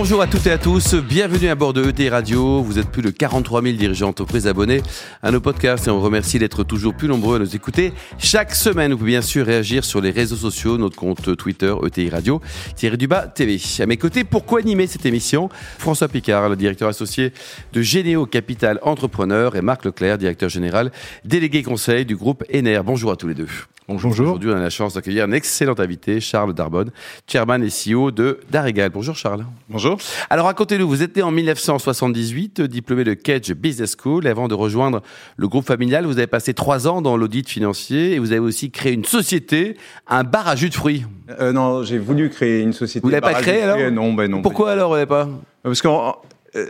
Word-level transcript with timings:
Bonjour 0.00 0.22
à 0.22 0.28
toutes 0.28 0.46
et 0.46 0.52
à 0.52 0.58
tous, 0.58 0.94
bienvenue 0.94 1.48
à 1.48 1.56
bord 1.56 1.72
de 1.72 1.82
ET 1.82 2.08
Radio. 2.08 2.62
Vous 2.62 2.78
êtes 2.78 2.88
plus 2.88 3.02
de 3.02 3.10
43 3.10 3.62
000 3.62 3.74
dirigeants 3.76 4.06
d'entreprise 4.06 4.46
abonnés 4.46 4.80
à 5.24 5.32
nos 5.32 5.40
podcasts 5.40 5.88
et 5.88 5.90
on 5.90 6.00
remercie 6.00 6.38
d'être 6.38 6.62
toujours 6.62 6.94
plus 6.94 7.08
nombreux 7.08 7.34
à 7.34 7.38
nous 7.40 7.56
écouter. 7.56 7.92
Chaque 8.16 8.54
semaine, 8.54 8.92
vous 8.92 8.98
pouvez 8.98 9.10
bien 9.10 9.22
sûr 9.22 9.44
réagir 9.44 9.84
sur 9.84 10.00
les 10.00 10.12
réseaux 10.12 10.36
sociaux, 10.36 10.78
notre 10.78 10.94
compte 10.94 11.36
Twitter 11.36 11.74
ETI 11.84 12.10
Radio, 12.10 12.40
Thierry 12.76 12.96
Dubas 12.96 13.26
TV. 13.26 13.58
À 13.80 13.86
mes 13.86 13.96
côtés, 13.96 14.22
pourquoi 14.22 14.60
animer 14.60 14.86
cette 14.86 15.04
émission? 15.04 15.48
François 15.78 16.06
Picard, 16.06 16.48
le 16.48 16.54
directeur 16.54 16.88
associé 16.88 17.32
de 17.72 17.82
Généo 17.82 18.24
Capital 18.26 18.78
Entrepreneur 18.82 19.56
et 19.56 19.62
Marc 19.62 19.84
Leclerc, 19.84 20.18
directeur 20.18 20.48
général 20.48 20.92
délégué 21.24 21.64
conseil 21.64 22.06
du 22.06 22.14
groupe 22.14 22.44
Ener. 22.54 22.82
Bonjour 22.84 23.10
à 23.10 23.16
tous 23.16 23.26
les 23.26 23.34
deux. 23.34 23.48
Bonjour. 23.88 24.10
Aujourd'hui, 24.10 24.50
on 24.50 24.56
a 24.56 24.60
la 24.60 24.68
chance 24.68 24.92
d'accueillir 24.92 25.24
un 25.24 25.32
excellent 25.32 25.80
invité, 25.80 26.20
Charles 26.20 26.52
Darbonne, 26.52 26.90
chairman 27.26 27.64
et 27.64 27.70
CEO 27.70 28.10
de 28.10 28.38
Daregal. 28.50 28.90
Bonjour 28.90 29.16
Charles. 29.16 29.46
Bonjour. 29.70 29.87
Alors 30.30 30.46
racontez-nous, 30.46 30.88
vous 30.88 31.02
êtes 31.02 31.16
né 31.16 31.22
en 31.22 31.30
1978, 31.30 32.60
diplômé 32.62 33.04
de 33.04 33.14
Cage 33.14 33.52
Business 33.52 33.96
School. 34.00 34.26
Et 34.26 34.30
avant 34.30 34.48
de 34.48 34.54
rejoindre 34.54 35.02
le 35.36 35.48
groupe 35.48 35.66
familial, 35.66 36.06
vous 36.06 36.18
avez 36.18 36.26
passé 36.26 36.54
trois 36.54 36.88
ans 36.88 37.02
dans 37.02 37.16
l'audit 37.16 37.48
financier 37.48 38.14
et 38.14 38.18
vous 38.18 38.32
avez 38.32 38.40
aussi 38.40 38.70
créé 38.70 38.92
une 38.92 39.04
société, 39.04 39.76
un 40.06 40.24
bar 40.24 40.48
à 40.48 40.56
jus 40.56 40.70
de 40.70 40.74
fruits. 40.74 41.04
Euh, 41.40 41.52
non, 41.52 41.82
j'ai 41.82 41.98
voulu 41.98 42.30
créer 42.30 42.60
une 42.62 42.72
société. 42.72 43.04
Vous 43.04 43.10
l'avez 43.10 43.20
pas 43.20 43.34
créé 43.34 43.62
alors? 43.62 43.90
Non, 43.90 44.12
ben 44.12 44.30
non. 44.30 44.42
Pourquoi 44.42 44.72
alors 44.72 44.90
vous 44.90 44.94
l'avez 44.94 45.06
pas? 45.06 45.28
Parce 45.62 45.82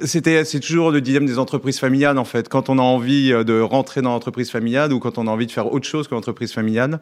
c'était, 0.03 0.45
c'est 0.45 0.61
toujours 0.61 0.91
le 0.91 1.01
dilemme 1.01 1.27
des 1.27 1.39
entreprises 1.39 1.79
familiales 1.79 2.19
en 2.19 2.25
fait. 2.25 2.49
Quand 2.49 2.69
on 2.69 2.79
a 2.79 2.83
envie 2.83 3.33
euh, 3.33 3.45
de 3.45 3.61
rentrer 3.61 4.03
dans 4.03 4.11
l'entreprise 4.11 4.51
familiale 4.51 4.93
ou 4.93 4.99
quand 4.99 5.19
on 5.19 5.27
a 5.27 5.31
envie 5.31 5.47
de 5.47 5.53
faire 5.53 5.73
autre 5.73 5.87
chose 5.87 6.09
que 6.09 6.15
l'entreprise 6.15 6.53
familiale. 6.53 7.01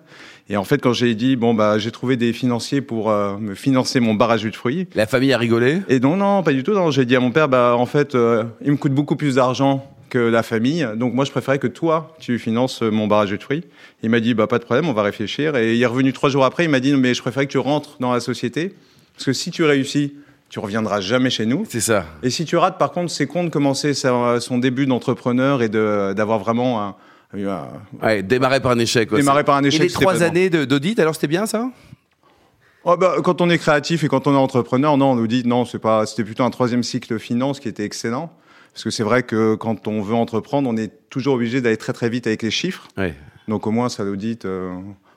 Et 0.49 0.57
en 0.57 0.65
fait, 0.65 0.79
quand 0.79 0.93
j'ai 0.93 1.15
dit 1.15 1.37
bon 1.37 1.55
bah 1.55 1.79
j'ai 1.79 1.91
trouvé 1.91 2.17
des 2.17 2.33
financiers 2.33 2.83
pour 2.83 3.11
euh, 3.11 3.39
me 3.39 3.55
financer 3.55 4.01
mon 4.01 4.15
bar 4.15 4.31
à 4.31 4.37
jus 4.37 4.51
de 4.51 4.57
fruits. 4.57 4.89
La 4.95 5.07
famille 5.07 5.33
a 5.33 5.39
rigolé? 5.39 5.81
Et 5.89 6.01
non 6.01 6.17
non 6.17 6.43
pas 6.43 6.53
du 6.53 6.63
tout. 6.63 6.73
Non, 6.73 6.91
j'ai 6.91 7.07
dit 7.07 7.17
à 7.17 7.21
mon 7.21 7.31
père 7.31 7.49
bah 7.49 7.75
en 7.77 7.87
fait 7.87 8.15
euh, 8.15 8.45
il 8.63 8.73
me 8.73 8.77
coûte 8.77 8.93
beaucoup 8.93 9.17
plus 9.17 9.37
d'argent 9.37 9.91
que 10.11 10.19
la 10.19 10.43
famille. 10.43 10.87
Donc 10.97 11.15
moi 11.15 11.25
je 11.25 11.31
préférais 11.31 11.59
que 11.59 11.67
toi 11.67 12.15
tu 12.21 12.39
finances 12.39 12.83
mon 12.83 13.07
bar 13.07 13.21
à 13.21 13.27
jus 13.27 13.39
de 13.39 13.43
fruits. 13.43 13.65
Il 14.03 14.11
m'a 14.11 14.21
dit 14.21 14.35
bah 14.35 14.47
pas 14.47 14.59
de 14.59 14.65
problème, 14.65 14.87
on 14.87 14.93
va 14.93 15.03
réfléchir. 15.03 15.57
Et 15.57 15.75
il 15.75 15.83
est 15.83 15.87
revenu 15.87 16.13
trois 16.13 16.29
jours 16.29 16.45
après, 16.45 16.65
il 16.65 16.71
m'a 16.71 16.81
dit 16.81 16.95
mais 16.95 17.15
je 17.15 17.23
préférais 17.23 17.47
que 17.47 17.53
tu 17.53 17.59
rentres 17.59 17.97
dans 18.01 18.13
la 18.13 18.21
société 18.21 18.75
parce 19.15 19.25
que 19.25 19.33
si 19.33 19.51
tu 19.51 19.65
réussis 19.65 20.13
tu 20.49 20.59
reviendras 20.59 21.01
jamais 21.01 21.31
chez 21.31 21.47
nous. 21.47 21.67
C'est 21.69 21.81
ça. 21.81 22.07
Et 22.23 22.31
si 22.31 22.45
tu 22.45 22.57
rates, 22.57 22.79
par 22.79 22.93
contre, 22.93 23.11
c'est 23.11 23.27
con 23.27 23.45
de 23.45 23.51
commencer 23.51 23.95
son 23.95 24.59
début 24.59 24.87
d'entrepreneur 24.87 25.63
et 25.63 25.69
d'avoir 25.69 26.39
vraiment 26.39 26.83
un, 26.83 26.97
un, 27.35 27.69
ouais, 28.03 28.23
démarrer 28.23 28.61
par 28.61 28.73
un 28.73 28.79
échec. 28.79 29.13
Démarrer 29.13 29.45
par 29.45 29.57
un 29.57 29.65
échec. 29.65 29.81
Et 29.81 29.85
les 29.85 29.91
trois 29.91 30.23
années 30.23 30.49
d'audit, 30.51 30.99
alors 30.99 31.15
c'était 31.15 31.27
bien 31.27 31.47
ça? 31.47 31.71
Oh 32.85 32.97
bah, 32.97 33.17
Quand 33.25 33.41
on 33.41 33.51
est 33.51 33.59
créatif 33.59 34.05
et 34.05 34.09
quand 34.09 34.29
on 34.29 34.35
est 34.35 34.39
entrepreneur, 34.39 34.97
non, 34.97 35.13
on 35.13 35.25
dit 35.25 35.43
non, 35.45 35.65
c'est 35.65 35.81
pas. 35.81 36.07
C'était 36.07 36.25
plutôt 36.25 36.45
un 36.45 36.51
troisième 36.51 36.85
cycle 36.85 37.19
finance 37.19 37.59
qui 37.59 37.69
était 37.69 37.85
excellent. 37.85 38.33
Parce 38.73 38.85
que 38.85 38.91
c'est 38.91 39.03
vrai 39.03 39.23
que 39.23 39.55
quand 39.55 39.89
on 39.89 40.03
veut 40.03 40.15
entreprendre, 40.15 40.69
on 40.69 40.77
est 40.77 40.93
toujours 41.09 41.35
obligé 41.35 41.61
d'aller 41.61 41.79
très 41.79 41.95
très 41.95 42.11
vite 42.11 42.27
avec 42.27 42.43
les 42.43 42.51
chiffres. 42.51 42.87
Ouais. 42.97 43.15
Donc 43.49 43.67
au 43.67 43.71
moins, 43.71 43.89
ça 43.89 44.05
l'audit. 44.05 44.45
Euh... 44.45 44.71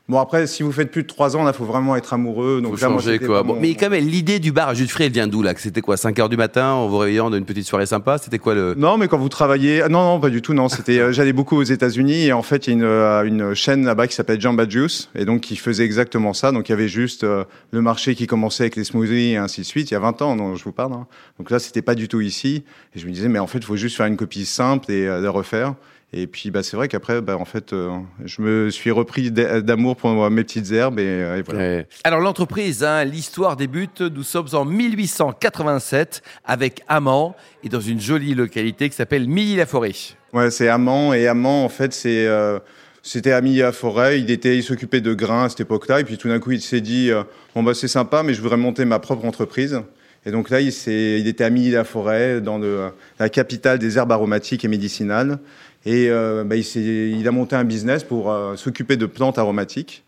Bon 0.09 0.17
après, 0.17 0.47
si 0.47 0.63
vous 0.63 0.71
faites 0.71 0.89
plus 0.89 1.03
de 1.03 1.07
trois 1.07 1.37
ans, 1.37 1.43
là, 1.43 1.53
faut 1.53 1.65
vraiment 1.65 1.95
être 1.95 2.13
amoureux. 2.13 2.61
Donc 2.63 2.77
faut 2.77 2.81
là, 2.81 2.91
changer, 2.93 3.19
quoi. 3.19 3.43
Bon, 3.43 3.55
mais 3.61 3.75
quand 3.75 3.91
même, 3.91 4.07
l'idée 4.07 4.39
du 4.39 4.51
bar 4.51 4.69
à 4.69 4.73
jus 4.73 4.85
de 4.85 4.89
fruits, 4.89 5.05
elle 5.05 5.11
vient 5.11 5.27
d'où 5.27 5.43
là? 5.43 5.53
C'était 5.55 5.81
quoi 5.81 5.97
5 5.97 6.17
heures 6.17 6.29
du 6.29 6.35
matin, 6.37 6.71
en 6.71 6.87
vous 6.87 6.97
réveillant 6.97 7.29
d'une 7.29 7.45
petite 7.45 7.67
soirée 7.67 7.85
sympa? 7.85 8.17
C'était 8.17 8.39
quoi 8.39 8.55
le 8.55 8.73
Non, 8.75 8.97
mais 8.97 9.07
quand 9.07 9.19
vous 9.19 9.29
travaillez, 9.29 9.81
non, 9.83 10.03
non, 10.03 10.19
pas 10.19 10.31
du 10.31 10.41
tout. 10.41 10.55
Non, 10.55 10.67
c'était. 10.67 11.13
J'allais 11.19 11.31
beaucoup 11.31 11.57
aux 11.57 11.63
États-Unis 11.63 12.25
et 12.25 12.33
en 12.33 12.41
fait, 12.41 12.65
il 12.65 12.79
y 12.79 12.83
a 12.83 13.21
une, 13.23 13.41
une 13.41 13.53
chaîne 13.53 13.85
là-bas 13.85 14.07
qui 14.07 14.15
s'appelle 14.15 14.41
Jamba 14.41 14.67
Juice 14.67 15.11
et 15.13 15.25
donc 15.25 15.41
qui 15.41 15.55
faisait 15.57 15.85
exactement 15.85 16.33
ça. 16.33 16.51
Donc 16.51 16.69
il 16.69 16.71
y 16.71 16.73
avait 16.73 16.87
juste 16.87 17.23
euh, 17.23 17.43
le 17.69 17.81
marché 17.81 18.15
qui 18.15 18.25
commençait 18.25 18.63
avec 18.63 18.77
les 18.77 18.85
smoothies 18.85 19.33
et 19.33 19.37
ainsi 19.37 19.61
de 19.61 19.65
suite. 19.67 19.91
Il 19.91 19.93
y 19.93 19.97
a 19.97 19.99
20 19.99 20.23
ans, 20.23 20.35
non, 20.35 20.55
je 20.55 20.63
vous 20.63 20.71
parle. 20.71 20.93
Hein. 20.93 21.05
Donc 21.37 21.51
là, 21.51 21.59
c'était 21.59 21.83
pas 21.83 21.93
du 21.93 22.07
tout 22.07 22.21
ici. 22.21 22.63
Et 22.95 22.99
je 22.99 23.05
me 23.05 23.11
disais, 23.11 23.29
mais 23.29 23.37
en 23.37 23.45
fait, 23.45 23.59
il 23.59 23.65
faut 23.65 23.75
juste 23.75 23.95
faire 23.95 24.07
une 24.07 24.17
copie 24.17 24.45
simple 24.45 24.91
et 24.91 25.07
euh, 25.07 25.21
la 25.21 25.29
refaire. 25.29 25.75
Et 26.11 26.25
puis, 26.25 26.49
bah, 26.49 26.63
c'est 26.63 26.75
vrai 26.75 26.87
qu'après, 26.87 27.21
bah, 27.21 27.37
en 27.37 27.45
fait, 27.45 27.71
euh, 27.71 27.91
je 28.25 28.41
me 28.41 28.71
suis 28.71 28.89
repris 28.89 29.29
d'amour 29.31 29.95
pour 29.95 30.29
mes 30.31 30.43
petites 30.43 30.71
herbes 30.71 30.97
et, 30.97 31.03
euh, 31.05 31.37
et 31.37 31.41
voilà. 31.43 31.59
Ouais. 31.59 31.87
Alors, 32.03 32.19
l'entreprise, 32.19 32.83
hein, 32.83 33.03
l'histoire 33.03 33.55
débute. 33.55 34.01
Nous 34.01 34.23
sommes 34.23 34.47
en 34.53 34.65
1887 34.65 36.23
avec 36.45 36.81
Amand 36.87 37.35
et 37.63 37.69
dans 37.69 37.79
une 37.79 38.01
jolie 38.01 38.33
localité 38.33 38.89
qui 38.89 38.95
s'appelle 38.95 39.27
Milly-la-Forêt. 39.27 39.91
Ouais, 40.33 40.49
c'est 40.49 40.67
Amand 40.67 41.13
et 41.13 41.27
Amand, 41.27 41.63
en 41.63 41.69
fait, 41.69 41.93
c'est 41.93 42.25
euh, 42.25 42.57
c'était 43.03 43.31
à 43.31 43.41
Milly-la-Forêt. 43.41 44.19
Il 44.19 44.31
était, 44.31 44.57
il 44.57 44.63
s'occupait 44.63 45.01
de 45.01 45.13
grains 45.13 45.45
à 45.45 45.49
cette 45.49 45.61
époque-là. 45.61 45.99
Et 45.99 46.05
puis, 46.05 46.17
tout 46.17 46.27
d'un 46.27 46.39
coup, 46.39 46.51
il 46.51 46.61
s'est 46.61 46.81
dit, 46.81 47.11
bon 47.53 47.61
bah, 47.61 47.75
c'est 47.75 47.87
sympa, 47.87 48.23
mais 48.23 48.33
je 48.33 48.41
voudrais 48.41 48.57
monter 48.57 48.83
ma 48.83 48.97
propre 48.97 49.25
entreprise. 49.25 49.79
Et 50.25 50.31
donc 50.31 50.49
là, 50.49 50.59
il, 50.59 50.73
il 50.87 51.27
était 51.27 51.43
à 51.43 51.49
Milly-la-Forêt, 51.49 52.41
dans 52.41 52.57
le, 52.57 52.89
la 53.19 53.29
capitale 53.29 53.79
des 53.79 53.97
herbes 53.97 54.11
aromatiques 54.11 54.65
et 54.65 54.67
médicinales. 54.67 55.39
Et 55.85 56.07
euh, 56.09 56.43
bah, 56.43 56.55
il, 56.55 57.27
a 57.27 57.31
monté 57.31 57.55
un 57.55 57.63
business 57.63 58.03
pour 58.03 58.31
euh, 58.31 58.55
s'occuper 58.55 58.97
de 58.97 59.05
plantes 59.05 59.37
aromatiques. 59.37 60.03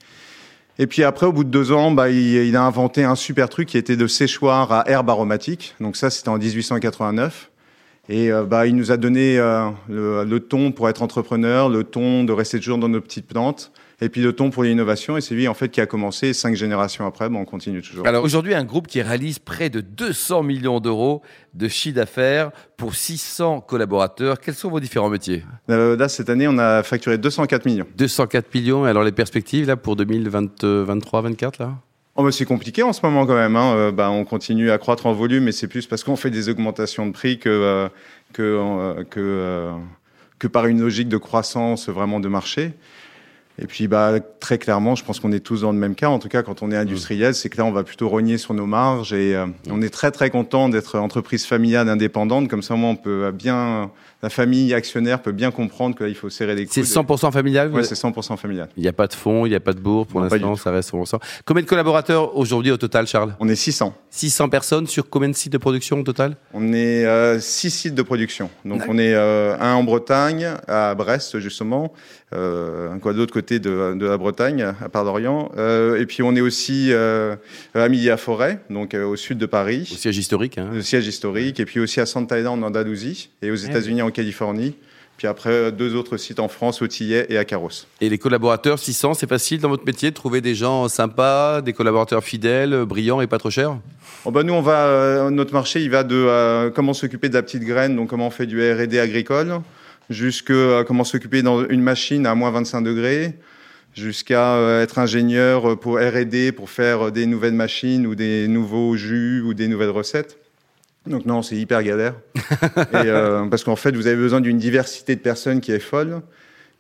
Et 0.80 0.88
puis 0.88 1.04
après, 1.04 1.26
au 1.26 1.32
bout 1.32 1.44
de 1.44 1.50
deux 1.50 1.72
ans, 1.72 1.92
bah, 1.92 2.10
il, 2.10 2.56
a 2.56 2.64
inventé 2.64 3.04
un 3.04 3.16
super 3.16 3.50
truc 3.50 3.70
qui 3.70 3.78
était 3.78 3.96
de 3.96 4.08
séchoir 4.08 4.72
à 4.72 4.90
herbes 4.90 5.10
aromatiques. 5.10 5.76
Donc 5.80 5.96
ça, 5.96 6.10
c'était 6.10 6.30
en 6.30 6.38
1889. 6.38 7.52
Et 8.10 8.32
euh, 8.32 8.44
bah, 8.44 8.68
il 8.68 8.76
nous 8.76 8.92
a 8.92 8.98
donné 8.98 9.38
le, 9.38 10.24
le, 10.26 10.40
ton 10.40 10.72
pour 10.72 10.90
être 10.90 11.02
entrepreneur, 11.02 11.70
le 11.70 11.84
ton 11.84 12.24
de 12.24 12.34
rester 12.34 12.60
toujours 12.60 12.78
dans 12.78 12.90
nos 12.90 13.02
petites 13.02 13.28
plantes, 13.28 13.72
et 14.02 14.10
puis 14.10 14.22
le 14.22 14.34
ton 14.34 14.50
pour 14.50 14.64
l'innovation. 14.64 15.16
Et 15.16 15.22
c'est 15.22 15.36
lui 15.36 15.48
en 15.48 15.54
fait 15.54 15.70
qui 15.70 15.80
a 15.80 15.86
commencé. 15.86 16.34
Cinq 16.34 16.56
générations 16.56 17.06
après, 17.06 17.30
bah, 17.30 17.38
on 17.40 17.46
continue 17.46 17.82
toujours. 17.82 18.06
Alors 18.06 18.24
aujourd'hui, 18.24 18.54
un 18.54 18.66
groupe 18.66 18.88
qui 18.88 19.02
réalise 19.02 19.40
près 19.40 19.70
de 19.70 19.80
200 19.80 20.44
millions 20.44 20.80
d'euros 20.80 21.22
de 21.54 21.68
chiffre 21.68 21.96
d'affaires 21.96 22.52
pour 22.78 22.96
600 22.96 23.62
collaborateurs. 23.62 24.40
Quels 24.40 24.56
sont 24.56 24.70
vos 24.70 24.80
différents 24.80 25.10
métiers? 25.10 25.44
Euh, 25.70 25.96
Là, 25.96 26.10
cette 26.10 26.30
année, 26.30 26.48
on 26.48 26.58
a 26.58 26.84
facturé 26.84 27.18
204 27.18 27.66
millions. 27.66 27.86
204 27.96 28.54
millions. 28.56 28.84
Alors 28.84 29.04
les 29.04 29.12
perspectives 29.12 29.68
là 29.68 29.78
pour 29.78 29.96
2023, 29.96 31.22
2024 31.22 31.60
là? 31.60 31.76
Oh 32.16 32.30
c'est 32.30 32.46
compliqué 32.46 32.84
en 32.84 32.92
ce 32.92 33.06
moment 33.06 33.26
quand 33.26 33.36
même. 33.36 33.56
Hein. 33.56 33.74
Euh, 33.76 33.92
bah, 33.92 34.10
on 34.10 34.26
continue 34.26 34.70
à 34.70 34.78
croître 34.78 35.06
en 35.06 35.14
volume, 35.14 35.46
mais 35.46 35.52
c'est 35.54 35.68
plus 35.68 35.88
parce 35.88 36.04
qu'on 36.04 36.18
fait 36.18 36.30
des 36.30 36.50
augmentations 36.50 37.08
de 37.08 37.12
prix 37.12 37.40
que 37.40 37.50
euh, 37.50 37.90
que 38.34 38.42
euh, 38.42 39.04
que, 39.06 39.72
que 40.38 40.48
par 40.48 40.66
une 40.66 40.82
logique 40.82 41.08
de 41.08 41.18
croissance 41.18 41.88
vraiment 41.88 42.20
de 42.20 42.28
marché. 42.28 42.74
Et 43.60 43.68
puis, 43.68 43.88
bah, 43.88 44.14
très 44.40 44.58
clairement, 44.58 44.96
je 44.96 45.04
pense 45.04 45.20
qu'on 45.20 45.32
est 45.32 45.40
tous 45.40 45.62
dans 45.62 45.72
le 45.72 45.78
même 45.78 45.96
cas. 45.96 46.10
En 46.10 46.20
tout 46.20 46.30
cas, 46.30 46.42
quand 46.42 46.64
on 46.64 46.72
est 46.72 46.78
industriel, 46.78 47.36
c'est 47.36 47.50
que 47.50 47.58
là, 47.58 47.66
on 47.66 47.72
va 47.72 47.84
plutôt 47.84 48.10
rogner 48.10 48.38
sur 48.38 48.54
nos 48.54 48.66
marges. 48.66 49.14
Et 49.14 49.36
euh, 49.36 49.46
on 49.70 49.82
est 49.82 49.90
très, 49.90 50.12
très 50.12 50.30
content 50.30 50.70
d'être 50.70 50.98
entreprise 50.98 51.46
familiale 51.46 51.90
indépendante. 51.90 52.48
Comme 52.48 52.62
ça, 52.64 52.74
on 52.74 52.96
peut 52.96 53.32
bien, 53.32 53.92
la 54.24 54.30
famille 54.30 54.74
actionnaire 54.74 55.22
peut 55.22 55.32
bien 55.32 55.52
comprendre 55.52 55.96
qu'il 55.96 56.16
faut 56.16 56.30
serrer 56.30 56.56
les 56.56 56.66
coudes. 56.66 56.74
C'est 56.74 56.82
100% 56.82 57.32
familial 57.32 57.72
Oui, 57.74 57.84
c'est 57.84 57.96
100% 57.96 58.38
familial. 58.38 58.70
Il 58.78 58.84
n'y 58.84 58.90
a 58.90 58.94
pas 58.94 59.08
de 59.08 59.14
fonds, 59.14 59.46
il 59.46 59.50
n'y 59.50 59.56
a 59.56 59.60
pas 59.60 59.74
de 59.74 59.80
bourg 59.80 60.06
pour 60.06 60.22
l'instant, 60.22 60.56
ça 60.56 60.72
reste 60.72 60.92
100%. 60.92 61.20
Combien 61.46 61.64
de 61.64 61.68
collaborateurs 61.68 62.38
aujourd'hui 62.38 62.72
au 62.72 62.78
total, 62.78 63.08
Charles? 63.08 63.36
On 63.40 63.50
est 63.50 63.56
600. 63.56 63.96
600 64.12 64.50
personnes 64.50 64.88
sur 64.88 65.10
combien 65.10 65.30
de 65.30 65.36
sites 65.36 65.54
de 65.54 65.58
production 65.58 66.00
au 66.00 66.04
total? 66.04 66.36
On 66.54 66.74
est 66.74 67.06
euh, 67.06 67.40
6 67.40 67.72
sites 67.72 67.96
de 67.96 68.02
production. 68.02 68.50
Donc, 68.66 68.84
on 68.88 68.98
est 68.98 69.14
euh, 69.14 69.58
un 69.60 69.74
en 69.74 69.84
Bretagne, 69.84 70.50
à 70.68 70.94
Brest, 70.96 71.40
justement. 71.40 71.94
Euh, 72.34 72.96
quoi 73.00 73.12
de 73.14 73.18
l'autre 73.18 73.34
côté 73.42 73.58
de, 73.58 73.96
de, 73.96 74.06
la 74.06 74.18
Bretagne, 74.18 74.62
à 74.62 74.88
part 74.88 75.04
d'Orient. 75.04 75.52
Euh, 75.58 76.00
et 76.00 76.06
puis 76.06 76.22
on 76.22 76.36
est 76.36 76.42
aussi 76.42 76.90
euh, 76.92 77.36
à 77.74 77.90
Milia-Forêt, 77.90 78.60
donc 78.70 78.94
euh, 78.94 79.04
au 79.04 79.16
sud 79.16 79.40
de 79.40 79.48
Paris. 79.48 79.90
Au 79.92 79.98
siège 79.98 80.20
historique. 80.20 80.60
Hein. 80.60 80.70
Le 80.72 80.84
siège 80.84 81.08
historique. 81.08 81.60
Et 81.60 81.66
puis 81.66 81.80
aussi 81.80 82.00
à 82.00 82.06
Santa 82.06 82.36
Ana 82.36 82.52
en 82.52 82.62
Andalousie 82.62 83.32
et 83.42 83.50
aux 83.50 83.56
États-Unis 83.56 84.04
en 84.04 84.12
Californie. 84.12 84.76
Puis 85.18 85.28
après, 85.28 85.72
deux 85.72 85.96
autres 85.96 86.18
sites 86.18 86.40
en 86.40 86.48
France, 86.48 86.84
au 86.84 86.88
Tillet 86.88 87.26
et 87.30 87.38
à 87.38 87.46
Carros. 87.46 87.70
Et 88.00 88.10
les 88.10 88.20
collaborateurs, 88.20 88.78
600, 88.78 89.16
c'est 89.16 89.30
facile 89.30 89.60
dans 89.60 89.70
votre 89.70 89.86
métier 89.86 90.12
de 90.12 90.16
trouver 90.16 90.42
des 90.42 90.54
gens 90.54 90.88
sympas, 90.88 91.62
des 91.62 91.74
collaborateurs 91.74 92.24
fidèles, 92.24 92.86
brillants 92.86 93.22
et 93.22 93.28
pas 93.28 93.40
trop 93.40 93.50
chers? 93.50 93.78
Oh 94.24 94.30
ben 94.30 94.44
Nous, 94.44 94.54
on 94.54 94.62
va, 94.62 94.86
euh, 94.86 95.30
notre 95.32 95.54
marché, 95.54 95.82
il 95.82 95.90
va 95.90 96.04
de 96.04 96.16
euh, 96.16 96.70
comment 96.70 96.94
s'occuper 96.94 97.28
de 97.28 97.34
la 97.34 97.42
petite 97.42 97.64
graine, 97.64 97.96
donc 97.96 98.10
comment 98.10 98.28
on 98.28 98.32
fait 98.32 98.46
du 98.46 98.62
R&D 98.62 99.00
agricole, 99.00 99.62
jusqu'à 100.10 100.54
euh, 100.54 100.84
comment 100.84 101.04
s'occuper 101.04 101.42
dans 101.42 101.68
une 101.68 101.82
machine 101.82 102.26
à 102.26 102.36
moins 102.36 102.52
25 102.52 102.82
degrés, 102.82 103.38
jusqu'à 103.94 104.56
euh, 104.56 104.82
être 104.82 105.00
ingénieur 105.00 105.80
pour 105.80 105.98
R&D, 105.98 106.52
pour 106.52 106.70
faire 106.70 107.12
des 107.12 107.26
nouvelles 107.26 107.54
machines 107.54 108.08
ou 108.08 108.16
des 108.16 108.48
nouveaux 108.48 108.96
jus 108.96 109.42
ou 109.42 109.54
des 109.54 109.68
nouvelles 109.68 109.90
recettes. 109.90 110.38
Donc 111.08 111.26
non, 111.26 111.42
c'est 111.42 111.56
hyper 111.56 111.84
galère. 111.84 112.16
et, 112.36 112.96
euh, 112.96 113.46
parce 113.48 113.64
qu'en 113.64 113.76
fait, 113.76 113.96
vous 113.96 114.08
avez 114.08 114.16
besoin 114.16 114.42
d'une 114.42 114.58
diversité 114.58 115.16
de 115.16 115.22
personnes 115.22 115.60
qui 115.62 115.72
est 115.72 115.80
folle. 115.80 116.22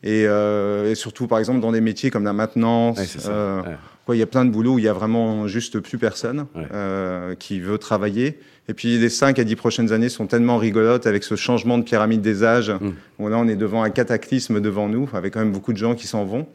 Et, 0.03 0.25
euh, 0.27 0.91
et, 0.91 0.95
surtout, 0.95 1.27
par 1.27 1.39
exemple, 1.39 1.59
dans 1.59 1.71
des 1.71 1.81
métiers 1.81 2.09
comme 2.11 2.23
la 2.23 2.33
maintenance, 2.33 2.97
ouais, 2.97 3.21
euh, 3.27 3.61
ouais. 3.61 3.75
Il 4.09 4.17
y 4.17 4.21
a 4.21 4.25
plein 4.25 4.45
de 4.45 4.49
boulots 4.49 4.73
où 4.73 4.79
il 4.79 4.85
y 4.85 4.87
a 4.87 4.93
vraiment 4.93 5.47
juste 5.47 5.79
plus 5.79 5.97
personne 5.97 6.45
euh, 6.73 7.35
qui 7.35 7.59
veut 7.59 7.77
travailler. 7.77 8.39
Et 8.67 8.73
puis 8.73 8.97
les 8.97 9.09
5 9.09 9.39
à 9.39 9.43
10 9.43 9.55
prochaines 9.55 9.91
années 9.91 10.09
sont 10.09 10.27
tellement 10.27 10.57
rigolotes 10.57 11.07
avec 11.07 11.23
ce 11.23 11.35
changement 11.35 11.77
de 11.77 11.83
pyramide 11.83 12.21
des 12.21 12.43
âges. 12.43 12.71
Mm. 12.71 12.91
Où 13.19 13.27
là, 13.29 13.37
on 13.37 13.47
est 13.47 13.55
devant 13.55 13.83
un 13.83 13.89
cataclysme 13.89 14.59
devant 14.59 14.89
nous, 14.89 15.09
avec 15.13 15.33
quand 15.33 15.39
même 15.39 15.51
beaucoup 15.51 15.73
de 15.73 15.77
gens 15.77 15.95
qui 15.95 16.07
s'en 16.07 16.25
vont 16.25 16.47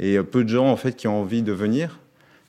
et 0.00 0.18
peu 0.22 0.44
de 0.44 0.48
gens 0.48 0.66
en 0.66 0.76
fait 0.76 0.96
qui 0.96 1.08
ont 1.08 1.20
envie 1.20 1.42
de 1.42 1.52
venir. 1.52 1.98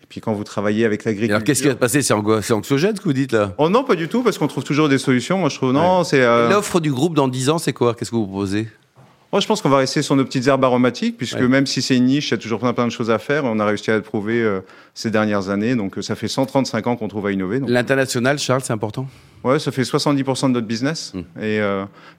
Et 0.04 0.06
puis 0.08 0.22
quand 0.22 0.34
vous 0.34 0.44
travaillez 0.44 0.86
avec 0.86 1.04
l'agriculture. 1.04 1.36
Alors 1.36 1.46
qu'est-ce 1.46 1.62
qui 1.62 1.68
va 1.68 1.74
se 1.74 1.80
passer? 1.80 2.02
C'est 2.02 2.14
anxiogène 2.54 2.96
ce 2.96 3.02
que 3.02 3.06
vous 3.06 3.14
dites 3.14 3.32
là? 3.32 3.54
Oh 3.58 3.70
non, 3.70 3.84
pas 3.84 3.96
du 3.96 4.08
tout, 4.08 4.24
parce 4.24 4.38
qu'on 4.38 4.48
trouve 4.48 4.64
toujours 4.64 4.90
des 4.90 4.98
solutions. 4.98 5.40
Moi, 5.40 5.50
je 5.50 5.56
trouve 5.56 5.74
non, 5.74 6.04
c'est. 6.04 6.22
Euh, 6.22 6.50
l'offre 6.50 6.80
du 6.80 6.92
groupe 6.92 7.16
dans 7.16 7.28
10 7.28 7.50
ans, 7.50 7.58
c'est 7.58 7.74
quoi? 7.74 7.94
Qu'est-ce 7.94 8.12
que 8.12 8.16
vous 8.16 8.26
proposez? 8.26 8.68
Moi, 9.32 9.40
je 9.40 9.48
pense 9.48 9.62
qu'on 9.62 9.70
va 9.70 9.78
rester 9.78 10.02
sur 10.02 10.16
nos 10.16 10.26
petites 10.26 10.48
herbes 10.48 10.64
aromatiques, 10.64 11.18
puisque 11.18 11.40
même 11.40 11.68
si 11.68 11.82
c'est 11.82 11.96
une 11.96 12.06
niche, 12.06 12.30
il 12.30 12.32
y 12.32 12.34
a 12.34 12.38
toujours 12.38 12.60
plein, 12.60 12.74
plein 12.74 12.88
de 12.88 12.92
choses 12.92 13.12
à 13.12 13.20
faire. 13.20 13.46
On 13.46 13.60
a 13.60 13.66
réussi 13.66 13.92
à 13.92 13.96
le 13.96 14.02
prouver 14.02 14.42
euh, 14.42 14.62
ces 14.94 15.12
dernières 15.12 15.50
années. 15.50 15.76
Donc, 15.76 15.98
euh, 15.98 16.02
ça 16.02 16.16
fait 16.16 16.28
135 16.28 16.88
ans 16.88 16.96
qu'on 16.96 17.08
trouve 17.08 17.28
à 17.28 17.32
innover. 17.32 17.62
L'international, 17.68 18.40
Charles, 18.40 18.62
c'est 18.64 18.74
important? 18.74 19.08
Ouais, 19.44 19.60
ça 19.60 19.72
fait 19.72 19.84
70% 19.84 20.48
de 20.48 20.54
notre 20.54 20.68
business. 20.68 21.14
Hum. 21.16 21.24
Et 21.42 21.62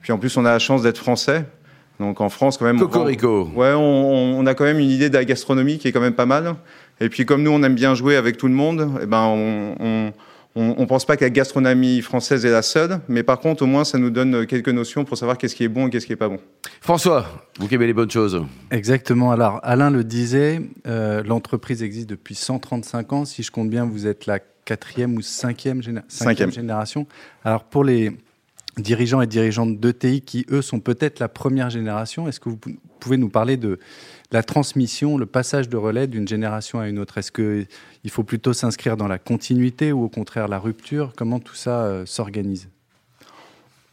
puis, 0.01 0.11
en 0.13 0.17
plus, 0.17 0.35
on 0.37 0.45
a 0.45 0.51
la 0.51 0.59
chance 0.59 0.81
d'être 0.81 0.97
français. 0.97 1.45
Donc 2.01 2.19
en 2.19 2.29
France, 2.29 2.57
quand 2.57 2.65
même. 2.65 2.79
Cocorico. 2.79 3.49
On, 3.55 3.59
ouais, 3.59 3.73
on, 3.75 4.45
a 4.47 4.55
quand 4.55 4.63
même 4.63 4.79
une 4.79 4.89
idée 4.89 5.09
de 5.09 5.13
la 5.13 5.23
gastronomie 5.23 5.77
qui 5.77 5.87
est 5.87 5.91
quand 5.91 6.01
même 6.01 6.15
pas 6.15 6.25
mal. 6.25 6.55
Et 6.99 7.09
puis 7.09 7.25
comme 7.25 7.43
nous, 7.43 7.51
on 7.51 7.61
aime 7.63 7.75
bien 7.75 7.93
jouer 7.93 8.15
avec 8.15 8.37
tout 8.37 8.47
le 8.47 8.53
monde, 8.53 8.89
eh 9.01 9.05
ben 9.05 9.23
on, 9.23 9.75
on 9.79 10.13
pense 10.85 11.05
pas 11.05 11.17
que 11.17 11.23
la 11.23 11.29
gastronomie 11.29 12.01
française 12.01 12.45
est 12.45 12.51
la 12.51 12.61
seule, 12.61 12.99
mais 13.07 13.23
par 13.23 13.39
contre, 13.39 13.63
au 13.63 13.65
moins, 13.65 13.83
ça 13.83 13.97
nous 13.97 14.09
donne 14.09 14.45
quelques 14.45 14.69
notions 14.69 15.05
pour 15.05 15.17
savoir 15.17 15.37
qu'est-ce 15.37 15.55
qui 15.55 15.63
est 15.63 15.69
bon 15.69 15.87
et 15.87 15.89
qu'est-ce 15.89 16.05
qui 16.05 16.13
est 16.13 16.17
pas 16.17 16.27
bon. 16.27 16.39
François, 16.81 17.25
vous 17.59 17.67
qui 17.67 17.75
aimez 17.75 17.87
les 17.87 17.93
bonnes 17.93 18.11
choses. 18.11 18.43
Exactement. 18.69 19.31
Alors, 19.31 19.59
Alain 19.63 19.89
le 19.89 20.03
disait, 20.03 20.61
euh, 20.87 21.23
l'entreprise 21.23 21.83
existe 21.83 22.09
depuis 22.09 22.35
135 22.35 23.13
ans. 23.13 23.25
Si 23.25 23.43
je 23.43 23.51
compte 23.51 23.69
bien, 23.69 23.85
vous 23.85 24.07
êtes 24.07 24.25
la 24.25 24.39
quatrième 24.65 25.15
ou 25.15 25.21
cinquième, 25.21 25.81
cinquième. 26.07 26.51
génération. 26.51 27.07
Alors, 27.43 27.63
pour 27.63 27.83
les 27.83 28.11
dirigeants 28.77 29.21
et 29.21 29.27
dirigeantes 29.27 29.79
d'ETI 29.79 30.21
qui, 30.21 30.45
eux, 30.49 30.61
sont 30.61 30.79
peut-être 30.79 31.19
la 31.19 31.27
première 31.27 31.69
génération. 31.69 32.27
Est-ce 32.27 32.39
que 32.39 32.49
vous 32.49 32.59
pouvez 32.99 33.17
nous 33.17 33.29
parler 33.29 33.57
de 33.57 33.79
la 34.31 34.43
transmission, 34.43 35.17
le 35.17 35.25
passage 35.25 35.69
de 35.69 35.77
relais 35.77 36.07
d'une 36.07 36.27
génération 36.27 36.79
à 36.79 36.87
une 36.87 36.99
autre? 36.99 37.17
Est-ce 37.17 37.31
qu'il 37.31 38.11
faut 38.11 38.23
plutôt 38.23 38.53
s'inscrire 38.53 38.97
dans 38.97 39.07
la 39.07 39.17
continuité 39.17 39.91
ou 39.91 40.03
au 40.03 40.09
contraire 40.09 40.47
la 40.47 40.59
rupture? 40.59 41.13
Comment 41.15 41.39
tout 41.39 41.55
ça 41.55 41.83
euh, 41.83 42.05
s'organise? 42.05 42.69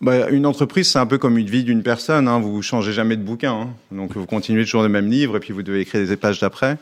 Bah, 0.00 0.30
une 0.30 0.46
entreprise, 0.46 0.92
c'est 0.92 1.00
un 1.00 1.06
peu 1.06 1.18
comme 1.18 1.38
une 1.38 1.50
vie 1.50 1.64
d'une 1.64 1.82
personne. 1.82 2.28
Hein. 2.28 2.38
Vous 2.38 2.62
changez 2.62 2.92
jamais 2.92 3.16
de 3.16 3.22
bouquin. 3.22 3.52
Hein. 3.52 3.68
Donc, 3.90 4.14
vous 4.14 4.26
continuez 4.26 4.62
toujours 4.62 4.82
le 4.82 4.88
même 4.88 5.10
livre 5.10 5.36
et 5.36 5.40
puis 5.40 5.52
vous 5.52 5.64
devez 5.64 5.80
écrire 5.80 6.06
des 6.06 6.16
pages 6.16 6.38
d'après. 6.38 6.78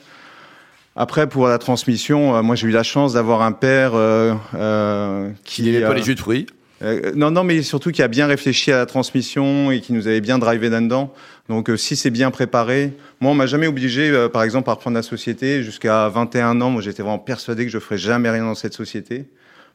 Après, 0.96 1.26
pour 1.26 1.48
la 1.48 1.58
transmission, 1.58 2.36
euh, 2.36 2.42
moi, 2.42 2.56
j'ai 2.56 2.68
eu 2.68 2.72
la 2.72 2.82
chance 2.82 3.14
d'avoir 3.14 3.40
un 3.40 3.52
père 3.52 3.92
euh, 3.94 5.30
qui... 5.44 5.62
n'aimait 5.62 5.80
pas 5.80 5.94
les 5.94 6.02
jus 6.02 6.14
de 6.14 6.20
fruits 6.20 6.46
euh, 6.82 7.12
non, 7.14 7.30
non, 7.30 7.42
mais 7.42 7.62
surtout 7.62 7.90
qui 7.90 8.02
a 8.02 8.08
bien 8.08 8.26
réfléchi 8.26 8.70
à 8.70 8.76
la 8.76 8.86
transmission 8.86 9.70
et 9.70 9.80
qui 9.80 9.92
nous 9.92 10.08
avait 10.08 10.20
bien 10.20 10.38
drivé 10.38 10.68
là-dedans. 10.68 11.12
Donc, 11.48 11.70
euh, 11.70 11.76
si 11.76 11.96
c'est 11.96 12.10
bien 12.10 12.30
préparé, 12.30 12.92
moi, 13.20 13.32
on 13.32 13.34
m'a 13.34 13.46
jamais 13.46 13.66
obligé, 13.66 14.10
euh, 14.10 14.28
par 14.28 14.42
exemple, 14.42 14.68
à 14.68 14.74
reprendre 14.74 14.96
la 14.96 15.02
société 15.02 15.62
jusqu'à 15.62 16.08
21 16.08 16.60
ans. 16.60 16.70
Moi, 16.70 16.82
j'étais 16.82 17.02
vraiment 17.02 17.18
persuadé 17.18 17.64
que 17.64 17.70
je 17.70 17.78
ferais 17.78 17.98
jamais 17.98 18.28
rien 18.28 18.44
dans 18.44 18.54
cette 18.54 18.74
société 18.74 19.24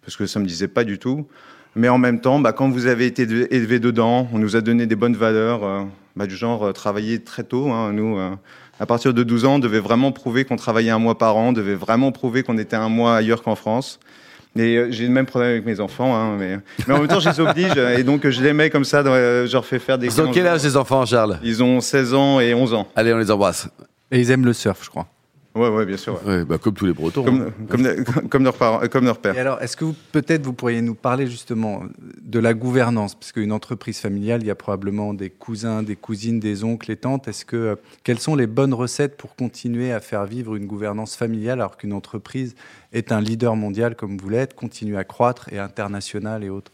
parce 0.04 0.16
que 0.16 0.26
ça 0.28 0.40
me 0.40 0.46
disait 0.46 0.68
pas 0.68 0.84
du 0.84 1.00
tout. 1.00 1.28
Mais 1.76 1.90
en 1.90 1.98
même 1.98 2.22
temps, 2.22 2.40
bah, 2.40 2.54
quand 2.54 2.70
vous 2.70 2.86
avez 2.86 3.06
été 3.06 3.24
élevé 3.24 3.80
dedans, 3.80 4.28
on 4.34 4.40
nous 4.40 4.56
a 4.56 4.62
donné 4.62 4.86
des 4.86 4.96
bonnes 4.96 5.16
valeurs, 5.16 5.88
bah, 6.16 6.28
du 6.28 6.36
genre 6.36 6.74
travailler 6.74 7.20
très 7.20 7.44
tôt. 7.44 7.72
Hein, 7.72 7.94
nous, 7.94 8.20
à 8.80 8.86
partir 8.86 9.14
de 9.14 9.24
12 9.24 9.46
ans, 9.46 9.56
on 9.56 9.60
devait 9.60 9.80
vraiment 9.80 10.12
prouver 10.12 10.44
qu'on 10.44 10.58
travaillait 10.58 10.92
un 10.92 11.00
mois 11.00 11.18
par 11.18 11.38
an, 11.38 11.50
on 11.50 11.54
devait 11.54 11.76
vraiment 11.76 12.12
prouver 12.12 12.44
qu'on 12.44 12.58
était 12.58 12.76
un 12.76 12.90
mois 12.90 13.16
ailleurs 13.16 13.42
qu'en 13.42 13.56
France. 13.56 14.00
Et 14.58 14.76
euh, 14.76 14.88
j'ai 14.92 15.06
le 15.06 15.12
même 15.12 15.26
problème 15.26 15.52
avec 15.52 15.66
mes 15.66 15.80
enfants, 15.80 16.14
hein, 16.16 16.36
mais, 16.38 16.58
mais 16.86 16.94
en 16.94 17.00
même 17.00 17.08
temps, 17.08 17.20
je 17.20 17.30
les 17.30 17.40
oblige. 17.40 17.78
et 17.78 18.04
donc, 18.04 18.28
je 18.28 18.42
les 18.42 18.54
mets 18.54 18.70
comme 18.70 18.84
ça, 18.84 19.00
euh, 19.00 19.48
je 19.48 19.54
leur 19.54 19.66
fais 19.66 19.80
faire 19.80 19.98
des. 19.98 20.08
Ils 20.08 20.22
ont 20.22 20.32
quel 20.32 20.48
âge, 20.48 20.62
ces 20.62 20.76
enfants, 20.76 21.06
Charles? 21.06 21.40
Ils 21.44 21.64
ont 21.64 21.80
16 21.80 22.14
ans 22.14 22.40
et 22.40 22.54
11 22.54 22.74
ans. 22.74 22.88
Allez, 22.96 23.14
on 23.14 23.18
les 23.18 23.32
embrasse. 23.32 23.70
Et 24.12 24.20
ils 24.20 24.30
aiment 24.32 24.46
le 24.46 24.54
surf, 24.54 24.80
je 24.84 24.90
crois. 24.90 25.08
Ouais, 25.54 25.68
ouais, 25.68 25.86
bien 25.86 25.98
sûr. 25.98 26.20
Ouais. 26.26 26.46
bah, 26.46 26.58
comme 26.58 26.74
tous 26.74 26.86
les 26.86 26.94
Bretons. 26.94 27.24
Comme, 27.24 27.42
hein. 27.42 27.66
comme, 27.70 28.30
comme, 28.30 28.44
leurs 28.44 28.56
parents, 28.56 28.80
comme 28.88 29.06
leur 29.06 29.18
père. 29.18 29.36
Et 29.36 29.40
alors, 29.40 29.62
est-ce 29.62 29.76
que 29.76 29.84
vous, 29.84 29.96
peut-être 30.12 30.46
vous 30.46 30.54
pourriez 30.54 30.82
nous 30.82 30.96
parler 30.96 31.28
justement 31.28 31.84
de 32.22 32.40
la 32.40 32.54
gouvernance? 32.54 33.16
Parce 33.16 33.34
qu'une 33.34 33.52
entreprise 33.52 34.00
familiale, 34.00 34.42
il 34.44 34.48
y 34.48 34.52
a 34.52 34.56
probablement 34.56 35.14
des 35.14 35.30
cousins, 35.30 35.84
des 35.84 35.98
cousines, 35.98 36.40
des 36.40 36.64
oncles 36.64 36.92
et 36.92 36.96
tantes. 36.96 37.28
Est-ce 37.28 37.44
que, 37.44 37.58
euh, 37.58 37.76
quelles 38.04 38.20
sont 38.20 38.36
les 38.36 38.48
bonnes 38.48 38.74
recettes 38.74 39.18
pour 39.18 39.36
continuer 39.36 39.92
à 39.92 40.00
faire 40.00 40.26
vivre 40.26 40.56
une 40.56 40.68
gouvernance 40.68 41.16
familiale 41.16 41.60
alors 41.60 41.76
qu'une 41.76 41.94
entreprise 41.94 42.56
est 42.94 43.12
un 43.12 43.20
leader 43.20 43.56
mondial 43.58 43.96
comme 43.96 44.18
vous 44.18 44.30
l'êtes, 44.30 44.56
continue 44.56 44.96
à 44.96 45.04
croître 45.04 45.52
et 45.52 45.60
international 45.60 46.44
et 46.46 46.50
autres? 46.50 46.72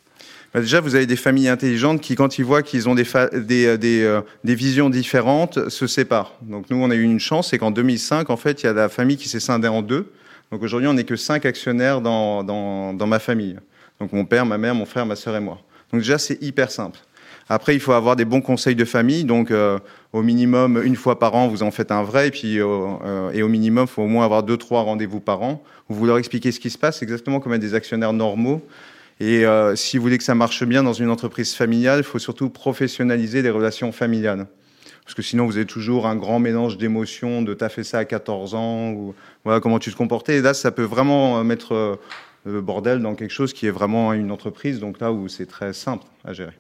Bah, 0.54 0.62
déjà, 0.62 0.80
vous 0.80 0.96
avez 0.96 1.06
des 1.06 1.16
familles 1.16 1.50
intelligentes 1.50 2.02
qui, 2.02 2.16
quand 2.16 2.40
ils 2.40 2.46
voient 2.46 2.64
qu'ils 2.64 2.88
ont 2.90 2.96
euh, 2.98 3.28
euh, 3.52 4.22
des, 4.44 4.56
visions 4.56 4.90
différentes, 4.90 5.70
se 5.70 5.88
séparent. 5.88 6.34
Donc 6.42 6.70
nous, 6.70 6.78
on 6.78 6.90
a 6.90 6.96
eu 6.96 7.04
une 7.04 7.20
chance, 7.20 7.50
c'est 7.50 7.58
qu'en 7.58 7.72
2005, 7.72 8.30
en 8.30 8.38
fait, 8.38 8.64
il 8.64 8.66
y 8.66 8.70
a 8.70 8.74
la 8.74 8.90
famille 8.90 9.18
qui 9.18 9.30
s'est 9.30 9.40
scindée 9.40 9.68
en 9.68 9.82
deux. 9.82 10.12
Donc 10.52 10.64
aujourd'hui, 10.64 10.88
on 10.88 10.94
n'est 10.94 11.04
que 11.04 11.16
cinq 11.16 11.46
actionnaires 11.46 12.02
dans, 12.02 12.94
ma 12.94 13.20
famille. 13.20 13.58
Donc 14.00 14.14
mon 14.14 14.26
père, 14.26 14.46
ma 14.46 14.58
mère, 14.58 14.74
mon 14.74 14.86
frère, 14.86 15.06
ma 15.06 15.16
sœur 15.16 15.36
et 15.36 15.40
moi. 15.40 15.60
Donc 15.92 16.02
déjà, 16.02 16.18
c'est 16.18 16.42
hyper 16.42 16.72
simple. 16.72 17.00
Après, 17.50 17.76
il 17.76 17.80
faut 17.80 17.94
avoir 17.94 18.16
des 18.16 18.26
bons 18.26 18.42
conseils 18.42 18.76
de 18.76 18.84
famille. 18.84 19.24
Donc, 19.24 19.52
euh, 19.52 19.80
au 20.12 20.22
minimum, 20.22 20.82
une 20.84 20.98
fois 20.98 21.18
par 21.18 21.36
an, 21.36 21.48
vous 21.48 21.64
en 21.64 21.72
faites 21.72 21.92
un 21.92 22.04
vrai. 22.04 22.28
Et 22.28 22.32
puis, 22.32 22.56
et 22.56 22.62
au 22.62 23.48
minimum, 23.48 23.86
il 23.88 23.94
faut 23.94 24.02
au 24.02 24.08
moins 24.08 24.26
avoir 24.26 24.44
deux, 24.44 24.58
trois 24.58 24.82
rendez-vous 24.82 25.20
par 25.20 25.42
an 25.44 25.64
où 25.88 25.94
vous 25.94 26.06
leur 26.06 26.18
expliquez 26.18 26.52
ce 26.52 26.60
qui 26.60 26.70
se 26.70 26.78
passe, 26.78 27.02
exactement 27.02 27.40
comme 27.40 27.54
à 27.54 27.58
des 27.58 27.74
actionnaires 27.74 28.12
normaux. 28.12 28.62
Et 29.20 29.46
euh, 29.46 29.76
si 29.76 29.98
vous 29.98 30.04
voulez 30.04 30.18
que 30.18 30.24
ça 30.24 30.36
marche 30.36 30.64
bien 30.64 30.84
dans 30.84 30.94
une 30.94 31.10
entreprise 31.10 31.56
familiale, 31.56 32.00
il 32.00 32.04
faut 32.04 32.20
surtout 32.20 32.50
professionnaliser 32.50 33.42
les 33.42 33.50
relations 33.50 33.92
familiales. 33.92 34.46
Parce 35.04 35.16
que 35.16 35.22
sinon, 35.22 35.46
vous 35.46 35.56
avez 35.56 35.66
toujours 35.66 36.06
un 36.06 36.16
grand 36.16 36.40
mélange 36.40 36.78
d'émotions, 36.78 37.42
de 37.42 37.54
t'as 37.54 37.70
fait 37.70 37.84
ça 37.84 38.00
à 38.00 38.06
14 38.06 38.54
ans, 38.54 38.92
ou 38.92 39.16
voilà 39.44 39.60
comment 39.60 39.80
tu 39.80 39.92
te 39.92 39.98
comportais. 39.98 40.38
Et 40.38 40.42
là, 40.42 40.54
ça 40.54 40.72
peut 40.72 40.84
vraiment 40.84 41.40
euh, 41.40 41.44
mettre 41.44 41.74
euh, 41.74 41.96
le 42.46 42.62
bordel 42.62 43.02
dans 43.02 43.16
quelque 43.16 43.32
chose 43.32 43.54
qui 43.54 43.66
est 43.66 43.72
vraiment 43.72 44.14
une 44.14 44.32
entreprise, 44.32 44.80
donc 44.80 45.00
là 45.00 45.12
où 45.12 45.28
c'est 45.28 45.48
très 45.48 45.74
simple 45.74 46.06
à 46.24 46.34
gérer. 46.34 46.54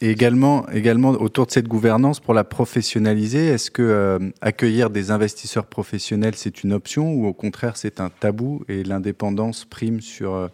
Et 0.00 0.10
également, 0.10 0.68
également 0.68 1.10
autour 1.10 1.46
de 1.46 1.50
cette 1.50 1.66
gouvernance, 1.66 2.20
pour 2.20 2.34
la 2.34 2.44
professionnaliser, 2.44 3.46
est-ce 3.46 3.70
que 3.70 4.20
accueillir 4.40 4.90
des 4.90 5.10
investisseurs 5.10 5.66
professionnels, 5.66 6.34
c'est 6.36 6.62
une 6.62 6.72
option 6.72 7.12
ou 7.12 7.26
au 7.26 7.32
contraire 7.32 7.76
c'est 7.76 8.00
un 8.00 8.08
tabou 8.08 8.62
et 8.68 8.84
l'indépendance 8.84 9.64
prime 9.64 10.00
sur 10.00 10.48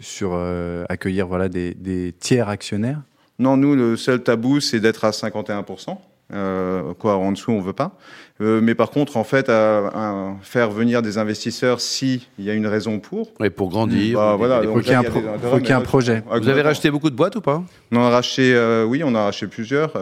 sur 0.00 0.32
euh, 0.34 0.84
accueillir 0.88 1.26
voilà, 1.26 1.48
des, 1.48 2.14
tiers 2.18 2.48
actionnaires 2.48 3.00
Non, 3.38 3.56
nous, 3.56 3.74
le 3.74 3.96
seul 3.96 4.22
tabou, 4.22 4.60
c'est 4.60 4.80
d'être 4.80 5.04
à 5.04 5.10
51%. 5.10 5.96
Euh, 6.32 6.92
quoi, 6.94 7.18
en 7.18 7.30
dessous, 7.30 7.52
on 7.52 7.60
veut 7.60 7.72
pas. 7.72 7.96
Euh, 8.40 8.60
mais 8.60 8.74
par 8.74 8.90
contre, 8.90 9.16
en 9.16 9.22
fait, 9.22 9.48
à, 9.48 10.34
faire 10.42 10.72
venir 10.72 11.00
des 11.00 11.18
investisseurs 11.18 11.80
s'il 11.80 12.22
y 12.40 12.50
a 12.50 12.54
une 12.54 12.66
raison 12.66 12.98
pour. 12.98 13.30
Et 13.40 13.48
pour 13.48 13.68
grandir. 13.70 14.18
Bah, 14.18 14.34
voilà, 14.36 14.60
il 14.64 14.68
faut 14.68 14.80
qu'il 14.80 14.88
y 14.88 15.70
ait 15.70 15.72
un, 15.72 15.80
projet. 15.80 16.24
Vous 16.28 16.48
avez 16.48 16.62
racheté 16.62 16.90
beaucoup 16.90 17.10
de 17.10 17.14
boîtes 17.14 17.36
ou 17.36 17.40
pas? 17.40 17.62
On 17.92 18.00
a 18.00 18.10
racheté, 18.10 18.82
oui, 18.88 19.02
on 19.04 19.14
a 19.14 19.24
racheté 19.24 19.46
plusieurs. 19.46 19.92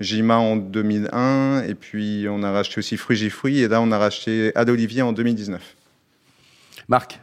Jima 0.00 0.38
en 0.38 0.56
2001, 0.56 1.62
et 1.68 1.74
puis 1.74 2.26
on 2.28 2.42
a 2.42 2.50
racheté 2.50 2.78
aussi 2.78 2.96
Frugifruit, 2.96 3.60
et 3.60 3.68
là, 3.68 3.80
on 3.80 3.92
a 3.92 3.98
racheté 3.98 4.50
Ad 4.56 4.68
Olivier 4.68 5.02
en 5.02 5.12
2019. 5.12 5.76
Marc? 6.88 7.21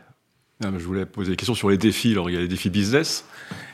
Je 0.62 0.86
voulais 0.86 1.06
poser 1.06 1.32
des 1.32 1.36
questions 1.38 1.56
sur 1.56 1.70
les 1.70 1.78
défis. 1.78 2.12
Alors, 2.12 2.30
il 2.30 2.34
y 2.34 2.38
a 2.38 2.42
les 2.42 2.48
défis 2.48 2.70
business, 2.70 3.24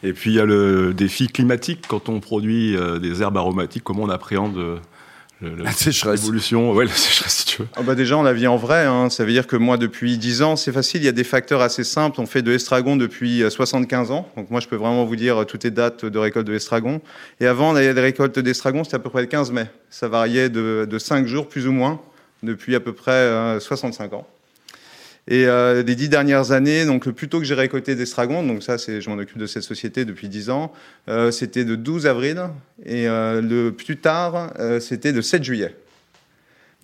et 0.04 0.14
puis 0.14 0.32
il 0.32 0.36
y 0.36 0.40
a 0.40 0.46
le 0.46 0.94
défi 0.94 1.28
climatique. 1.28 1.86
Quand 1.88 2.10
on 2.10 2.20
produit 2.20 2.76
euh, 2.76 3.00
des 3.00 3.24
herbes 3.24 3.38
aromatiques, 3.38 3.84
comment 3.84 4.04
on 4.04 4.10
appréhende 4.10 4.58
euh, 4.58 4.78
la 5.42 5.72
sécheresse. 5.72 6.22
L'évolution, 6.22 6.74
ouais, 6.74 6.86
la 6.86 6.92
sécheresse, 6.92 7.38
si 7.38 7.46
tu 7.46 7.62
veux. 7.64 7.68
Ah 7.76 7.82
bah 7.82 7.96
déjà, 7.96 8.18
on 8.18 8.24
la 8.24 8.34
vit 8.34 8.46
en 8.46 8.58
vrai. 8.58 8.86
Hein. 8.86 9.10
Ça 9.10 9.26
veut 9.26 9.32
dire 9.32 9.48
que 9.48 9.56
moi, 9.56 9.78
depuis 9.78 10.20
10 10.20 10.44
ans, 10.44 10.56
c'est 10.56 10.72
facile. 10.72 11.02
Il 11.02 11.06
y 11.06 11.10
a 11.10 11.12
des 11.12 11.24
facteurs 11.24 11.62
assez 11.62 11.84
simples. 11.84 12.22
On 12.22 12.28
fait 12.28 12.44
de 12.44 12.52
l'estragon 12.52 12.98
depuis 12.98 13.44
75 13.50 14.12
euh, 14.12 14.14
ans. 14.14 14.30
Donc 14.38 14.52
moi, 14.52 14.60
je 14.60 14.68
peux 14.68 14.76
vraiment 14.76 15.06
vous 15.06 15.16
dire 15.16 15.44
toutes 15.48 15.64
les 15.64 15.72
dates 15.72 16.06
de 16.06 16.20
récolte 16.20 16.46
de 16.46 16.54
l'estragon. 16.54 17.02
Et 17.40 17.48
avant, 17.48 17.74
la 17.74 17.94
récolte 17.94 18.38
d'estragon, 18.38 18.84
c'était 18.84 18.98
à 18.98 19.00
peu 19.00 19.10
près 19.10 19.22
le 19.22 19.28
15 19.28 19.52
mai. 19.52 19.66
Ça 19.90 20.08
variait 20.08 20.50
de, 20.50 20.88
de 20.88 21.00
5 21.00 21.26
jours, 21.26 21.50
plus 21.50 21.68
ou 21.68 21.72
moins, 21.72 22.00
depuis 22.44 22.76
à 22.76 22.80
peu 22.80 22.94
près 22.94 23.60
65 23.60 24.14
ans. 24.14 24.28
Et 25.28 25.46
euh, 25.46 25.82
les 25.82 25.96
dix 25.96 26.08
dernières 26.08 26.52
années, 26.52 26.86
donc 26.86 27.08
le 27.08 27.14
plus 27.14 27.28
tôt 27.28 27.40
que 27.40 27.46
j'ai 27.46 27.56
récolté 27.56 27.96
d'estragon, 27.96 28.44
donc 28.44 28.62
ça, 28.62 28.78
c'est, 28.78 29.02
je 29.02 29.10
m'en 29.10 29.18
occupe 29.18 29.40
de 29.40 29.48
cette 29.48 29.64
société 29.64 30.06
depuis 30.06 30.30
dix 30.30 30.52
ans, 30.52 30.72
euh, 31.10 31.32
c'était 31.32 31.66
de 31.66 31.76
12 31.76 32.06
avril, 32.06 32.44
et 32.86 33.08
euh, 33.08 33.42
le 33.42 33.72
plus 33.72 33.98
tard, 33.98 34.54
euh, 34.60 34.80
c'était 34.80 35.14
de 35.14 35.22
7 35.22 35.44
juillet. 35.44 35.76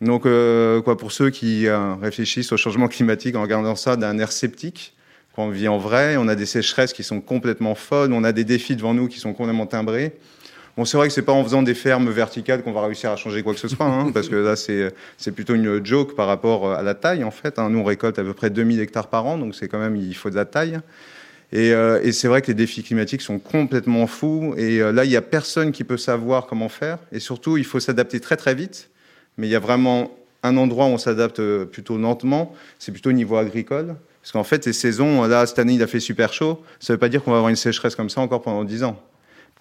Donc, 0.02 0.24
quoi, 0.24 0.98
pour 0.98 1.12
ceux 1.12 1.30
qui 1.30 1.70
réfléchissent 1.70 2.52
au 2.52 2.58
changement 2.58 2.88
climatique 2.88 3.36
en 3.36 3.44
regardant 3.44 3.76
ça 3.76 3.98
d'un 3.98 4.18
air 4.18 4.32
sceptique, 4.32 4.96
quand 5.36 5.44
on 5.44 5.50
vit 5.50 5.68
en 5.68 5.78
vrai, 5.78 6.18
on 6.18 6.28
a 6.28 6.34
des 6.34 6.48
sécheresses 6.48 6.92
qui 6.92 7.04
sont 7.04 7.22
complètement 7.22 7.76
folles, 7.76 8.12
on 8.12 8.24
a 8.24 8.32
des 8.32 8.44
défis 8.44 8.76
devant 8.76 8.96
nous 8.96 9.08
qui 9.08 9.20
sont 9.20 9.34
complètement 9.34 9.68
timbrés. 9.68 10.14
Bon, 10.78 10.86
c'est 10.86 10.98
vrai 10.98 11.08
que 11.08 11.14
c'est 11.14 11.22
pas 11.22 11.34
en 11.34 11.44
faisant 11.44 11.64
des 11.64 11.74
fermes 11.74 12.10
verticales 12.10 12.64
qu'on 12.64 12.72
va 12.72 12.86
réussir 12.86 13.12
à 13.12 13.18
changer 13.18 13.44
quoi 13.44 13.54
que 13.54 13.60
ce 13.60 13.68
soit, 13.68 13.86
hein, 13.86 14.12
parce 14.14 14.30
que 14.30 14.36
là, 14.36 14.56
c'est, 14.56 15.32
plutôt 15.32 15.54
une 15.54 15.86
joke 15.86 16.16
par 16.16 16.28
rapport 16.28 16.72
à 16.72 16.82
la 16.82 16.94
taille, 16.94 17.24
en 17.24 17.32
fait. 17.32 17.60
Hein. 17.60 17.70
Nous, 17.70 17.80
on 17.80 17.84
récolte 17.84 18.18
à 18.20 18.24
peu 18.24 18.34
près 18.34 18.50
2000 18.50 18.80
hectares 18.80 19.08
par 19.08 19.26
an, 19.26 19.38
donc 19.38 19.56
c'est 19.56 19.68
quand 19.68 19.80
même, 19.80 19.96
il 19.96 20.16
faut 20.16 20.30
de 20.30 20.36
la 20.36 20.46
taille. 20.46 20.80
Et, 21.54 21.74
euh, 21.74 22.00
et 22.02 22.12
c'est 22.12 22.28
vrai 22.28 22.42
que 22.42 22.48
les 22.48 22.54
défis 22.54 22.84
climatiques 22.84 23.22
sont 23.22 23.40
complètement 23.40 24.08
fous. 24.08 24.54
Et 24.58 24.82
euh, 24.82 24.92
là, 24.92 25.04
il 25.04 25.10
n'y 25.10 25.18
a 25.18 25.22
personne 25.22 25.72
qui 25.72 25.84
peut 25.84 25.98
savoir 25.98 26.48
comment 26.48 26.70
faire. 26.70 26.98
Et 27.12 27.20
surtout, 27.20 27.58
il 27.58 27.66
faut 27.66 27.80
s'adapter 27.80 28.20
très 28.20 28.38
très 28.38 28.56
vite. 28.56 28.90
Mais 29.38 29.48
il 29.48 29.50
y 29.50 29.56
a 29.56 29.60
vraiment 29.60 30.18
un 30.44 30.58
endroit 30.58 30.86
où 30.86 30.90
on 30.90 30.98
s'adapte 30.98 31.40
euh, 31.40 31.66
plutôt 31.66 31.98
lentement. 31.98 32.56
C'est 32.80 32.92
plutôt 32.92 33.10
au 33.10 33.14
niveau 33.14 33.36
agricole. 33.36 33.96
Parce 34.22 34.32
qu'en 34.32 34.44
fait, 34.44 34.66
les 34.66 34.74
saisons, 34.74 35.24
là, 35.24 35.46
cette 35.46 35.60
année, 35.60 35.74
il 35.74 35.84
a 35.84 35.88
fait 35.88 36.00
super 36.00 36.32
chaud. 36.32 36.64
Ça 36.80 36.94
ne 36.94 36.96
veut 36.96 37.00
pas 37.00 37.10
dire 37.10 37.24
qu'on 37.24 37.32
va 37.32 37.38
avoir 37.38 37.50
une 37.50 37.56
sécheresse 37.56 37.96
comme 37.96 38.10
ça 38.10 38.22
encore 38.22 38.42
pendant 38.42 38.64
10 38.64 38.84
ans. 38.84 39.02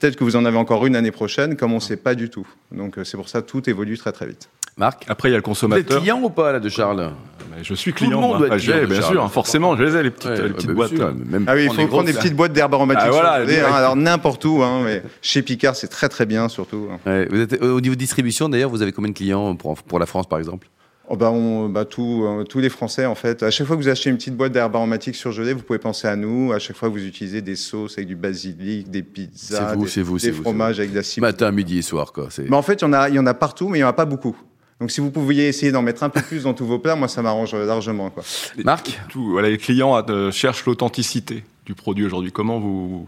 Peut-être 0.01 0.17
que 0.17 0.25
vous 0.25 0.35
en 0.37 0.45
avez 0.47 0.57
encore 0.57 0.87
une 0.87 0.97
année 0.97 1.11
prochaine, 1.11 1.57
comme 1.57 1.73
on 1.73 1.77
ne 1.77 1.81
sait 1.81 1.97
pas 1.99 2.15
du 2.15 2.31
tout. 2.31 2.47
Donc 2.73 2.97
c'est 3.05 3.17
pour 3.19 3.29
ça 3.29 3.43
que 3.43 3.47
tout 3.47 3.69
évolue 3.69 3.99
très 3.99 4.13
très 4.13 4.27
vite. 4.27 4.49
Marc 4.79 5.05
Après, 5.09 5.29
il 5.29 5.33
y 5.33 5.35
a 5.35 5.37
le 5.39 5.43
consommateur. 5.43 5.85
Vous 5.87 5.93
êtes 5.95 6.01
client 6.01 6.21
ou 6.23 6.31
pas 6.31 6.53
là 6.53 6.61
de 6.61 6.69
Charles? 6.71 7.13
Mais 7.55 7.63
Je 7.63 7.75
suis 7.75 7.93
Tout 7.93 8.05
le 8.05 8.09
client. 8.11 8.21
monde 8.23 8.39
moi. 8.39 8.47
doit 8.49 8.57
être 8.57 8.63
client 8.63 8.81
de 8.81 8.87
bien 8.87 9.01
Charles. 9.01 9.13
sûr, 9.13 9.31
forcément, 9.31 9.77
je 9.77 9.83
les 9.83 9.97
ai, 9.97 10.03
les 10.03 10.11
petites, 10.11 10.31
Ouais, 10.31 10.37
les 10.43 10.49
bah, 10.49 10.55
petites 10.55 10.71
boîtes. 10.71 10.91
sûr, 10.97 11.15
même 11.15 11.45
Ah 11.47 11.55
oui, 11.55 11.65
il 11.71 11.75
faut 11.75 11.87
prendre 11.89 12.05
des 12.05 12.15
petites 12.15 12.35
boîtes 12.35 12.53
d'herbe 12.55 12.73
aromatique. 12.73 13.03
Ah, 13.09 13.11
voilà, 13.11 13.35
hein. 13.43 13.73
alors 13.75 13.97
n'importe 13.97 14.43
où, 14.47 14.63
hein, 14.63 14.81
mais 14.85 15.03
chez 15.21 15.43
Picard, 15.43 15.77
c'est 15.77 15.89
très 15.89 16.09
très 16.09 16.25
bien 16.25 16.49
surtout. 16.49 16.89
Ouais, 17.05 17.27
vous 17.31 17.41
êtes, 17.41 17.61
euh, 17.63 17.75
au 17.75 17.81
niveau 17.83 17.95
distribution, 17.95 18.49
d'ailleurs, 18.49 18.71
vous 18.71 18.81
avez 18.81 18.93
combien 18.93 19.11
de 19.11 19.17
clients 19.17 19.55
pour, 19.55 19.75
pour 19.83 19.99
la 19.99 20.07
France, 20.07 20.27
par 20.29 20.39
exemple? 20.39 20.69
Oh 21.13 21.17
bah 21.17 21.33
on, 21.33 21.69
bah 21.69 21.85
tout, 21.85 22.23
euh, 22.25 22.45
tous 22.45 22.61
les 22.61 22.69
Français 22.69 23.05
en 23.05 23.17
fait. 23.17 23.43
À 23.43 23.51
chaque 23.51 23.67
fois 23.67 23.77
que 23.77 23.83
vous 23.83 23.89
achetez 23.89 24.11
une 24.11 24.17
petite 24.17 24.37
boîte 24.37 24.53
d'herbe 24.53 24.77
aromatique 24.77 25.17
surgelée, 25.17 25.53
vous 25.53 25.63
pouvez 25.63 25.81
penser 25.81 26.07
à 26.07 26.15
nous. 26.15 26.53
À 26.53 26.61
chaque 26.61 26.77
fois 26.77 26.89
que 26.89 26.95
vous 26.95 27.05
utilisez 27.05 27.43
des 27.43 27.57
sauces 27.57 27.95
avec 27.99 28.07
du 28.07 28.15
basilic, 28.15 28.89
des 28.91 29.03
pizzas, 29.03 29.71
C'est 29.71 29.75
vous, 29.77 29.85
des, 29.85 29.91
c'est 29.91 30.03
vous, 30.03 30.15
des 30.19 30.21
c'est 30.27 30.31
vous, 30.31 30.43
fromages 30.43 30.79
avec 30.79 30.93
de 30.93 30.97
la 30.97 31.03
cible. 31.03 31.27
Matin, 31.27 31.51
midi 31.51 31.79
et 31.79 31.83
soir, 31.83 32.13
quoi. 32.13 32.29
Mais 32.39 32.55
en 32.57 32.63
fait, 32.63 32.75
il 32.81 32.83
y 32.83 32.85
en 32.87 32.93
a, 32.93 33.09
il 33.09 33.17
y 33.17 33.19
en 33.19 33.27
a 33.27 33.35
partout, 33.35 33.69
mais 33.69 33.79
il 33.79 33.81
y 33.81 33.85
en 33.85 33.89
a 33.89 33.93
pas 33.93 34.05
beaucoup. 34.05 34.37
Donc 34.81 34.93
si 34.93 35.01
vous 35.01 35.11
pouviez 35.11 35.49
essayer 35.49 35.73
d'en 35.73 35.83
mettre 35.83 36.05
un 36.05 36.11
peu 36.11 36.23
plus 36.23 36.45
dans 36.45 36.55
tous 36.55 36.65
vos 36.65 36.79
plats, 36.79 36.95
moi 36.95 37.09
ça 37.09 37.21
m'arrange 37.23 37.55
largement 37.55 38.09
quoi. 38.11 38.23
Marc 38.65 38.99
Tout, 39.11 39.31
voilà, 39.33 39.51
les 39.51 39.59
clients 39.59 40.01
euh, 40.09 40.31
cherchent 40.31 40.65
l'authenticité 40.65 41.45
du 41.67 41.75
produit 41.75 42.07
aujourd'hui. 42.07 42.31
Comment 42.33 42.59
vous, 42.61 43.07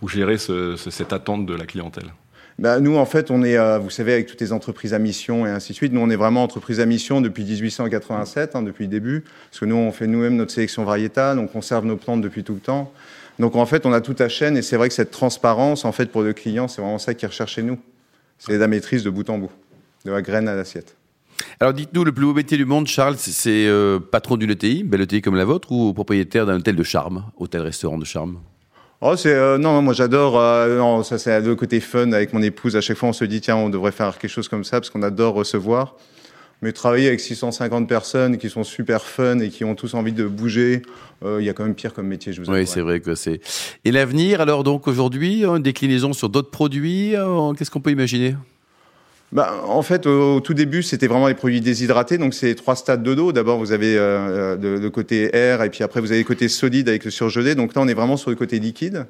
vous 0.00 0.08
gérez 0.08 0.36
ce- 0.38 0.76
ce- 0.76 0.90
cette 0.90 1.12
attente 1.14 1.44
de 1.46 1.54
la 1.54 1.64
clientèle? 1.66 2.12
Bah, 2.58 2.80
nous, 2.80 2.96
en 2.96 3.06
fait, 3.06 3.30
on 3.30 3.42
est, 3.42 3.56
euh, 3.56 3.78
vous 3.78 3.90
savez, 3.90 4.12
avec 4.12 4.26
toutes 4.26 4.40
les 4.40 4.52
entreprises 4.52 4.94
à 4.94 4.98
mission 4.98 5.46
et 5.46 5.50
ainsi 5.50 5.72
de 5.72 5.76
suite, 5.76 5.92
nous, 5.92 6.00
on 6.00 6.10
est 6.10 6.16
vraiment 6.16 6.42
entreprise 6.42 6.80
à 6.80 6.86
mission 6.86 7.20
depuis 7.20 7.44
1887, 7.44 8.56
hein, 8.56 8.62
depuis 8.62 8.84
le 8.84 8.90
début, 8.90 9.24
parce 9.50 9.60
que 9.60 9.64
nous, 9.64 9.76
on 9.76 9.92
fait 9.92 10.06
nous-mêmes 10.06 10.36
notre 10.36 10.52
sélection 10.52 10.84
variétale, 10.84 11.38
on 11.38 11.46
conserve 11.46 11.86
nos 11.86 11.96
plantes 11.96 12.20
depuis 12.20 12.44
tout 12.44 12.54
le 12.54 12.60
temps. 12.60 12.92
Donc, 13.38 13.56
en 13.56 13.66
fait, 13.66 13.86
on 13.86 13.92
a 13.92 14.00
toute 14.00 14.20
la 14.20 14.28
chaîne, 14.28 14.56
et 14.56 14.62
c'est 14.62 14.76
vrai 14.76 14.88
que 14.88 14.94
cette 14.94 15.10
transparence, 15.10 15.84
en 15.84 15.92
fait, 15.92 16.06
pour 16.06 16.22
le 16.22 16.32
client, 16.32 16.68
c'est 16.68 16.82
vraiment 16.82 16.98
ça 16.98 17.14
qu'il 17.14 17.26
recherche 17.28 17.54
chez 17.54 17.62
nous. 17.62 17.78
C'est 18.38 18.58
la 18.58 18.68
maîtrise 18.68 19.02
de 19.04 19.10
bout 19.10 19.28
en 19.30 19.38
bout, 19.38 19.50
de 20.04 20.10
la 20.10 20.20
graine 20.20 20.48
à 20.48 20.54
l'assiette. 20.54 20.96
Alors 21.60 21.72
dites-nous, 21.72 22.04
le 22.04 22.12
plus 22.12 22.24
beau 22.24 22.34
métier 22.34 22.56
du 22.56 22.64
monde, 22.64 22.86
Charles, 22.86 23.16
c'est, 23.18 23.66
euh, 23.66 23.98
patron 23.98 24.36
d'une 24.36 24.50
ETI, 24.50 24.84
belle 24.84 25.00
ETI 25.00 25.22
comme 25.22 25.36
la 25.36 25.44
vôtre, 25.44 25.72
ou 25.72 25.92
propriétaire 25.92 26.46
d'un 26.46 26.56
hôtel 26.56 26.76
de 26.76 26.82
charme, 26.82 27.24
hôtel-restaurant 27.36 27.98
de 27.98 28.04
charme? 28.04 28.38
Oh, 29.04 29.16
c'est 29.16 29.34
euh, 29.34 29.58
non, 29.58 29.82
moi 29.82 29.94
j'adore. 29.94 30.38
euh, 30.38 30.78
non, 30.78 31.02
ça 31.02 31.18
c'est 31.18 31.40
le 31.40 31.56
côté 31.56 31.80
fun 31.80 32.12
avec 32.12 32.32
mon 32.32 32.40
épouse. 32.40 32.76
À 32.76 32.80
chaque 32.80 32.96
fois, 32.96 33.08
on 33.08 33.12
se 33.12 33.24
dit 33.24 33.40
tiens, 33.40 33.56
on 33.56 33.68
devrait 33.68 33.90
faire 33.90 34.16
quelque 34.16 34.30
chose 34.30 34.46
comme 34.46 34.62
ça 34.62 34.80
parce 34.80 34.90
qu'on 34.90 35.02
adore 35.02 35.34
recevoir. 35.34 35.96
Mais 36.62 36.70
travailler 36.70 37.08
avec 37.08 37.18
650 37.18 37.88
personnes 37.88 38.38
qui 38.38 38.48
sont 38.48 38.62
super 38.62 39.02
fun 39.02 39.40
et 39.40 39.48
qui 39.48 39.64
ont 39.64 39.74
tous 39.74 39.94
envie 39.94 40.12
de 40.12 40.24
bouger, 40.24 40.82
euh, 41.24 41.38
il 41.40 41.44
y 41.44 41.50
a 41.50 41.52
quand 41.52 41.64
même 41.64 41.74
pire 41.74 41.92
comme 41.92 42.06
métier, 42.06 42.32
je 42.32 42.40
vous 42.40 42.48
Oui, 42.48 42.64
c'est 42.64 42.80
vrai 42.80 43.00
que 43.00 43.16
c'est. 43.16 43.40
Et 43.84 43.90
l'avenir, 43.90 44.40
alors 44.40 44.62
donc 44.62 44.86
aujourd'hui, 44.86 45.44
hein, 45.44 45.58
déclinaison 45.58 46.12
sur 46.12 46.28
d'autres 46.28 46.50
produits, 46.50 47.16
euh, 47.16 47.52
qu'est-ce 47.54 47.72
qu'on 47.72 47.80
peut 47.80 47.90
imaginer? 47.90 48.36
Bah, 49.32 49.62
en 49.66 49.80
fait, 49.82 50.06
au, 50.06 50.36
au 50.36 50.40
tout 50.40 50.52
début, 50.54 50.82
c'était 50.82 51.06
vraiment 51.06 51.26
les 51.26 51.34
produits 51.34 51.62
déshydratés. 51.62 52.18
Donc, 52.18 52.34
c'est 52.34 52.54
trois 52.54 52.76
stades 52.76 53.02
de 53.02 53.14
d'eau. 53.14 53.32
D'abord, 53.32 53.58
vous 53.58 53.72
avez 53.72 53.96
euh, 53.96 54.56
le, 54.60 54.76
le 54.78 54.90
côté 54.90 55.34
air, 55.34 55.62
et 55.62 55.70
puis 55.70 55.82
après, 55.82 56.00
vous 56.00 56.12
avez 56.12 56.20
le 56.20 56.26
côté 56.26 56.48
solide 56.48 56.88
avec 56.88 57.04
le 57.04 57.10
surgelé. 57.10 57.54
Donc 57.54 57.74
là, 57.74 57.80
on 57.80 57.88
est 57.88 57.94
vraiment 57.94 58.18
sur 58.18 58.30
le 58.30 58.36
côté 58.36 58.58
liquide. 58.58 59.06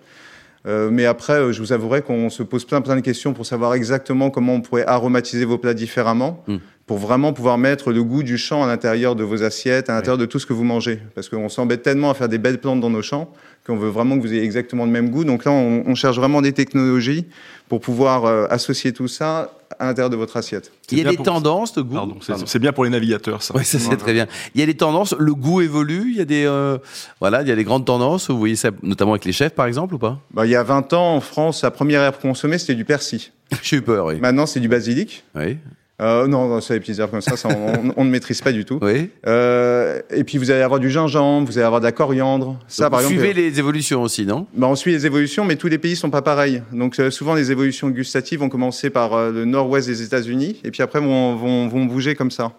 Euh, 0.64 0.90
mais 0.92 1.06
après, 1.06 1.32
euh, 1.32 1.52
je 1.52 1.60
vous 1.60 1.72
avouerai 1.72 2.02
qu'on 2.02 2.30
se 2.30 2.44
pose 2.44 2.64
plein 2.64 2.80
plein 2.82 2.94
de 2.94 3.00
questions 3.00 3.32
pour 3.32 3.46
savoir 3.46 3.74
exactement 3.74 4.30
comment 4.30 4.54
on 4.54 4.60
pourrait 4.60 4.86
aromatiser 4.86 5.44
vos 5.44 5.58
plats 5.58 5.74
différemment, 5.74 6.44
Mm. 6.46 6.58
pour 6.86 6.98
vraiment 6.98 7.32
pouvoir 7.32 7.58
mettre 7.58 7.90
le 7.90 8.04
goût 8.04 8.22
du 8.22 8.38
champ 8.38 8.62
à 8.62 8.68
l'intérieur 8.68 9.16
de 9.16 9.24
vos 9.24 9.42
assiettes, 9.42 9.90
à 9.90 9.94
l'intérieur 9.94 10.18
de 10.18 10.26
tout 10.26 10.38
ce 10.38 10.46
que 10.46 10.52
vous 10.52 10.62
mangez. 10.62 11.00
Parce 11.16 11.28
qu'on 11.28 11.48
s'embête 11.48 11.82
tellement 11.82 12.10
à 12.10 12.14
faire 12.14 12.28
des 12.28 12.38
belles 12.38 12.60
plantes 12.60 12.80
dans 12.80 12.90
nos 12.90 13.02
champs 13.02 13.32
qu'on 13.66 13.76
veut 13.76 13.90
vraiment 13.90 14.16
que 14.16 14.22
vous 14.22 14.32
ayez 14.32 14.42
exactement 14.42 14.84
le 14.84 14.90
même 14.90 15.10
goût. 15.10 15.24
Donc 15.24 15.44
là, 15.44 15.52
on, 15.52 15.84
on 15.86 15.94
cherche 15.94 16.16
vraiment 16.16 16.42
des 16.42 16.52
technologies 16.52 17.26
pour 17.68 17.80
pouvoir 17.80 18.24
euh, 18.24 18.46
associer 18.50 18.92
tout 18.92 19.08
ça 19.08 19.52
à 19.78 19.86
l'intérieur 19.86 20.10
de 20.10 20.16
votre 20.16 20.36
assiette. 20.36 20.72
Il 20.90 20.98
y 20.98 21.06
a 21.06 21.10
des 21.10 21.16
tendances 21.16 21.72
de 21.72 21.80
goût. 21.80 21.94
Pardon, 21.94 22.16
c'est 22.20 22.32
Pardon. 22.32 22.44
c'est 22.46 22.58
bien 22.58 22.72
pour 22.72 22.84
les 22.84 22.90
navigateurs, 22.90 23.42
ça. 23.42 23.54
Oui, 23.56 23.64
ça 23.64 23.78
c'est 23.78 23.96
très 23.96 24.12
bien. 24.12 24.26
Il 24.54 24.60
y 24.60 24.64
a 24.64 24.66
des 24.66 24.76
tendances, 24.76 25.14
le 25.18 25.34
goût 25.34 25.60
évolue, 25.62 26.10
il 26.10 26.16
y 26.16 26.20
a 26.20 26.24
des 26.24 26.44
euh, 26.44 26.76
voilà, 27.20 27.42
il 27.42 27.48
y 27.48 27.52
a 27.52 27.56
des 27.56 27.64
grandes 27.64 27.86
tendances, 27.86 28.30
vous 28.30 28.38
voyez 28.38 28.56
ça 28.56 28.70
notamment 28.82 29.12
avec 29.12 29.24
les 29.24 29.32
chefs 29.32 29.54
par 29.54 29.66
exemple 29.66 29.94
ou 29.94 29.98
pas? 29.98 30.18
Bah, 30.32 30.44
il 30.44 30.50
y 30.50 30.56
a 30.56 30.62
20 30.62 30.92
ans, 30.92 31.14
en 31.16 31.20
France, 31.20 31.62
la 31.62 31.70
première 31.70 32.02
herbe 32.02 32.16
consommée, 32.20 32.58
c'était 32.58 32.74
du 32.74 32.84
persil. 32.84 33.22
J'ai 33.62 33.76
eu 33.76 33.82
peur, 33.82 34.06
oui. 34.06 34.16
Maintenant, 34.20 34.46
c'est 34.46 34.60
du 34.60 34.68
basilic. 34.68 35.24
Oui. 35.34 35.56
Euh, 36.02 36.26
non, 36.26 36.48
non, 36.48 36.60
c'est 36.60 36.74
des 36.74 36.80
petites 36.80 36.98
herbes 36.98 37.10
comme 37.12 37.20
ça, 37.20 37.36
ça 37.36 37.48
on, 37.48 37.92
on 37.96 38.04
ne 38.04 38.10
maîtrise 38.10 38.40
pas 38.42 38.52
du 38.52 38.64
tout. 38.64 38.78
oui. 38.82 39.08
Euh, 39.26 40.00
et 40.10 40.24
puis, 40.24 40.36
vous 40.36 40.50
allez 40.50 40.62
avoir 40.62 40.80
du 40.80 40.90
gingembre, 40.90 41.46
vous 41.46 41.58
allez 41.58 41.64
avoir 41.64 41.80
de 41.80 41.86
la 41.86 41.92
coriandre. 41.92 42.58
Ça, 42.66 42.84
Donc, 42.84 42.90
par 42.92 43.00
vous 43.00 43.06
exemple, 43.12 43.24
suivez 43.24 43.50
les 43.50 43.58
évolutions 43.58 44.02
aussi, 44.02 44.26
non? 44.26 44.46
Bah, 44.54 44.66
on 44.68 44.74
suit 44.74 44.92
les 44.92 45.06
évolutions, 45.06 45.44
mais 45.44 45.56
tous 45.56 45.68
les 45.68 45.78
pays 45.78 45.94
sont 45.96 46.10
pas 46.10 46.22
pareils. 46.22 46.62
Donc, 46.72 46.98
euh, 46.98 47.10
souvent, 47.10 47.34
les 47.34 47.50
évolutions 47.52 47.88
gustatives 47.88 48.40
vont 48.40 48.48
commencer 48.48 48.90
par 48.90 49.30
le 49.30 49.44
nord-ouest 49.44 49.86
des 49.86 50.02
États-Unis, 50.02 50.60
et 50.64 50.70
puis 50.70 50.82
après, 50.82 51.00
vont, 51.00 51.36
vont, 51.36 51.68
vont 51.68 51.84
bouger 51.84 52.14
comme 52.14 52.30
ça. 52.30 52.52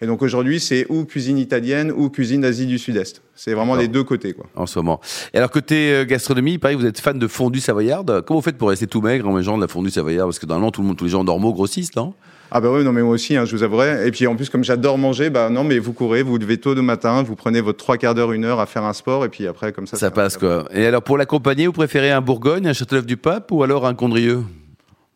Et 0.00 0.06
donc, 0.06 0.22
aujourd'hui, 0.22 0.60
c'est 0.60 0.86
ou 0.88 1.04
cuisine 1.04 1.38
italienne 1.38 1.92
ou 1.92 2.10
cuisine 2.10 2.40
d'Asie 2.42 2.66
du 2.66 2.78
Sud-Est. 2.78 3.22
C'est 3.34 3.54
vraiment 3.54 3.74
les 3.76 3.88
deux 3.88 4.02
côtés, 4.04 4.32
quoi. 4.32 4.46
en 4.56 4.66
ce 4.66 4.78
moment. 4.78 5.00
Et 5.32 5.38
alors 5.38 5.50
côté 5.50 6.04
gastronomie, 6.06 6.54
il 6.54 6.58
paraît 6.58 6.74
que 6.74 6.80
vous 6.80 6.86
êtes 6.86 7.00
fan 7.00 7.18
de 7.18 7.26
fondue 7.28 7.60
savoyarde. 7.60 8.22
Comment 8.26 8.40
vous 8.40 8.44
faites 8.44 8.58
pour 8.58 8.68
rester 8.70 8.86
tout 8.88 9.00
maigre 9.00 9.28
en 9.28 9.32
mangeant 9.32 9.56
de 9.56 9.62
la 9.62 9.68
fondue 9.68 9.90
savoyarde? 9.90 10.28
Parce 10.30 10.40
que 10.40 10.46
normalement 10.46 10.72
tout 10.72 10.82
le 10.82 10.88
monde, 10.88 10.96
tous 10.96 11.04
les 11.04 11.10
gens 11.10 11.22
normaux 11.24 11.52
grossissent, 11.52 11.94
non? 11.96 12.12
Ah 12.56 12.60
bah 12.60 12.68
oui, 12.70 12.84
non 12.84 12.92
mais 12.92 13.02
moi 13.02 13.14
aussi, 13.14 13.36
hein, 13.36 13.44
je 13.44 13.56
vous 13.56 13.64
avouerai. 13.64 14.06
Et 14.06 14.12
puis 14.12 14.28
en 14.28 14.36
plus, 14.36 14.48
comme 14.48 14.62
j'adore 14.62 14.96
manger, 14.96 15.28
bah 15.28 15.50
non 15.50 15.64
mais 15.64 15.80
vous 15.80 15.92
courez, 15.92 16.22
vous 16.22 16.30
vous 16.30 16.38
levez 16.38 16.58
tôt 16.58 16.72
le 16.74 16.82
matin, 16.82 17.24
vous 17.24 17.34
prenez 17.34 17.60
votre 17.60 17.78
trois 17.78 17.96
quarts 17.96 18.14
d'heure, 18.14 18.30
une 18.30 18.44
heure 18.44 18.60
à 18.60 18.66
faire 18.66 18.84
un 18.84 18.92
sport, 18.92 19.24
et 19.24 19.28
puis 19.28 19.48
après 19.48 19.72
comme 19.72 19.88
ça. 19.88 19.96
Ça, 19.96 20.12
passe 20.12 20.36
quoi. 20.36 20.64
Et 20.72 20.86
alors 20.86 21.02
pour 21.02 21.18
l'accompagner, 21.18 21.66
vous 21.66 21.72
préférez 21.72 22.12
un 22.12 22.20
Bourgogne, 22.20 22.68
un 22.68 22.72
Châteauneuf 22.72 23.06
du 23.06 23.16
Pape 23.16 23.50
ou 23.50 23.64
alors 23.64 23.86
un 23.86 23.94
Condrieu? 23.94 24.44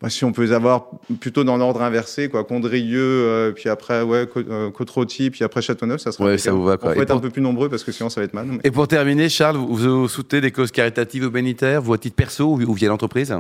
Bah, 0.03 0.11
si 0.11 0.25
on 0.25 0.33
peut 0.33 0.43
les 0.43 0.53
avoir 0.53 0.87
plutôt 1.21 1.43
dans 1.45 1.57
l'ordre 1.57 1.81
inversé, 1.83 2.29
quoi, 2.29 2.43
Condrieu, 2.45 3.01
euh, 3.01 3.53
puis 3.53 3.69
après 3.69 4.03
ouais, 4.03 4.29
Cô- 4.33 4.41
euh, 4.49 4.71
Côte-Rôtie, 4.71 5.31
puis 5.31 5.45
après 5.45 5.63
Châteauneuf, 5.63 6.01
ça 6.01 6.11
sera. 6.11 6.25
Ouais, 6.25 6.39
ça 6.39 6.51
vous 6.53 6.65
va, 6.65 6.77
quoi. 6.77 6.91
On 6.91 6.95
faut 6.95 7.03
être 7.03 7.09
pour- 7.09 7.19
un 7.19 7.21
peu 7.21 7.31
plus 7.31 7.43
nombreux 7.43 7.69
parce 7.69 7.85
que 7.85 7.93
sinon 7.93 8.09
ça 8.09 8.21
va 8.21 8.25
être 8.25 8.35
mal. 8.35 8.47
mais- 8.47 8.59
Et 8.65 8.73
pour 8.73 8.89
terminer, 8.89 9.29
Charles, 9.29 9.57
vous, 9.57 9.77
vous 9.77 10.09
soutenez 10.09 10.41
des 10.41 10.51
causes 10.51 10.73
caritatives 10.73 11.23
ou 11.25 11.29
humanitaires, 11.29 11.83
vous 11.83 11.93
à 11.93 11.99
titre 11.99 12.17
perso 12.17 12.47
ou 12.47 12.61
ou 12.63 12.73
via 12.75 12.89
l'entreprise? 12.89 13.33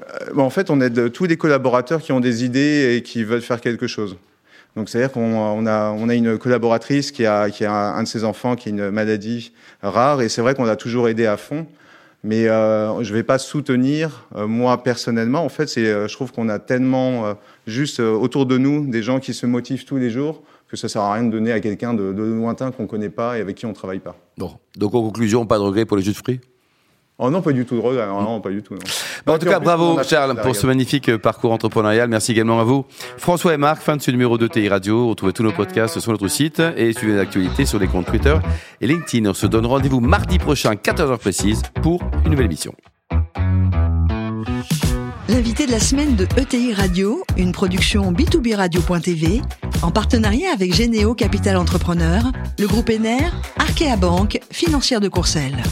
Euh, 0.00 0.34
bah, 0.34 0.42
en 0.42 0.50
fait, 0.50 0.70
on 0.70 0.80
aide 0.80 1.12
tous 1.12 1.24
les 1.24 1.36
collaborateurs 1.36 2.00
qui 2.00 2.12
ont 2.12 2.20
des 2.20 2.44
idées 2.44 2.96
et 2.96 3.02
qui 3.02 3.24
veulent 3.24 3.42
faire 3.42 3.60
quelque 3.60 3.86
chose. 3.86 4.16
Donc, 4.76 4.88
c'est-à-dire 4.88 5.12
qu'on 5.12 5.34
on 5.34 5.66
a, 5.66 6.14
une 6.14 6.38
collaboratrice 6.38 7.10
qui 7.10 7.26
a, 7.26 7.48
un 7.66 8.02
de 8.02 8.08
ses 8.08 8.24
enfants 8.24 8.54
qui 8.54 8.68
a 8.68 8.70
une 8.70 8.90
maladie 8.90 9.52
rare, 9.82 10.22
et 10.22 10.28
c'est 10.28 10.42
vrai 10.42 10.54
qu'on 10.54 10.64
l'a 10.64 10.76
toujours 10.76 11.08
aidé 11.08 11.26
à 11.26 11.36
fond. 11.36 11.66
Mais 12.22 12.48
euh, 12.48 13.02
je 13.02 13.14
vais 13.14 13.22
pas 13.22 13.38
soutenir 13.38 14.28
euh, 14.36 14.46
moi 14.46 14.82
personnellement. 14.82 15.42
En 15.42 15.48
fait, 15.48 15.74
je 15.74 16.12
trouve 16.12 16.32
qu'on 16.32 16.50
a 16.50 16.58
tellement 16.58 17.34
juste 17.66 17.98
autour 17.98 18.44
de 18.46 18.58
nous 18.58 18.86
des 18.86 19.02
gens 19.02 19.20
qui 19.20 19.32
se 19.32 19.46
motivent 19.46 19.86
tous 19.86 19.96
les 19.96 20.10
jours 20.10 20.42
que 20.70 20.76
ça 20.76 20.88
sert 20.88 21.02
à 21.02 21.14
rien 21.14 21.24
de 21.24 21.30
donner 21.30 21.50
à 21.50 21.60
quelqu'un 21.60 21.94
de, 21.94 22.12
de 22.12 22.22
lointain 22.22 22.70
qu'on 22.70 22.86
connaît 22.86 23.10
pas 23.10 23.36
et 23.36 23.40
avec 23.40 23.56
qui 23.56 23.66
on 23.66 23.72
travaille 23.72 23.98
pas. 23.98 24.16
Bon. 24.38 24.52
Donc 24.76 24.94
en 24.94 25.02
conclusion, 25.02 25.44
pas 25.44 25.58
de 25.58 25.62
regret 25.62 25.84
pour 25.84 25.96
les 25.96 26.02
jus 26.02 26.12
de 26.12 26.16
fruits? 26.16 26.40
Oh 27.22 27.28
non, 27.28 27.42
pas 27.42 27.52
du 27.52 27.66
tout 27.66 27.76
de 27.76 27.80
regret. 27.82 28.06
Non, 28.06 28.22
non, 28.22 28.40
pas 28.40 28.48
du 28.48 28.62
tout. 28.62 28.72
Non. 28.72 28.80
Bon, 29.26 29.34
en 29.34 29.38
tout 29.38 29.44
cas, 29.44 29.58
plus, 29.58 29.66
bravo 29.66 30.02
Charles 30.02 30.40
pour 30.40 30.56
ce 30.56 30.66
magnifique 30.66 31.10
euh, 31.10 31.18
parcours 31.18 31.52
entrepreneurial. 31.52 32.08
Merci 32.08 32.32
également 32.32 32.60
à 32.60 32.64
vous. 32.64 32.86
François 33.18 33.52
et 33.52 33.58
Marc, 33.58 33.82
fin 33.82 33.96
de 33.96 34.00
ce 34.00 34.10
numéro 34.10 34.38
de 34.38 34.46
TI 34.46 34.70
Radio. 34.70 35.08
Retrouvez 35.10 35.34
tous 35.34 35.42
nos 35.42 35.52
podcasts 35.52 36.00
sur 36.00 36.12
notre 36.12 36.28
site 36.28 36.62
et 36.78 36.94
suivez 36.94 37.14
l'actualité 37.16 37.66
sur 37.66 37.78
les 37.78 37.88
comptes 37.88 38.06
Twitter 38.06 38.34
et 38.80 38.86
LinkedIn. 38.86 39.28
On 39.28 39.34
se 39.34 39.46
donne 39.46 39.66
rendez-vous 39.66 40.00
mardi 40.00 40.38
prochain, 40.38 40.72
14h 40.72 41.18
précise, 41.18 41.60
pour 41.82 42.00
une 42.24 42.30
nouvelle 42.30 42.46
émission. 42.46 42.74
L'invité 45.28 45.66
de 45.66 45.72
la 45.72 45.80
semaine 45.80 46.16
de 46.16 46.26
ETI 46.38 46.72
Radio, 46.72 47.22
une 47.36 47.52
production 47.52 48.12
B2B 48.12 48.56
Radio.tv, 48.56 49.42
en 49.82 49.90
partenariat 49.90 50.52
avec 50.54 50.72
Généo 50.74 51.14
Capital 51.14 51.58
Entrepreneur, 51.58 52.22
le 52.58 52.66
groupe 52.66 52.88
ENER, 52.88 53.28
Arkea 53.58 53.96
Banque, 53.98 54.40
financière 54.50 55.00
de 55.00 55.08
Courcelles. 55.08 55.62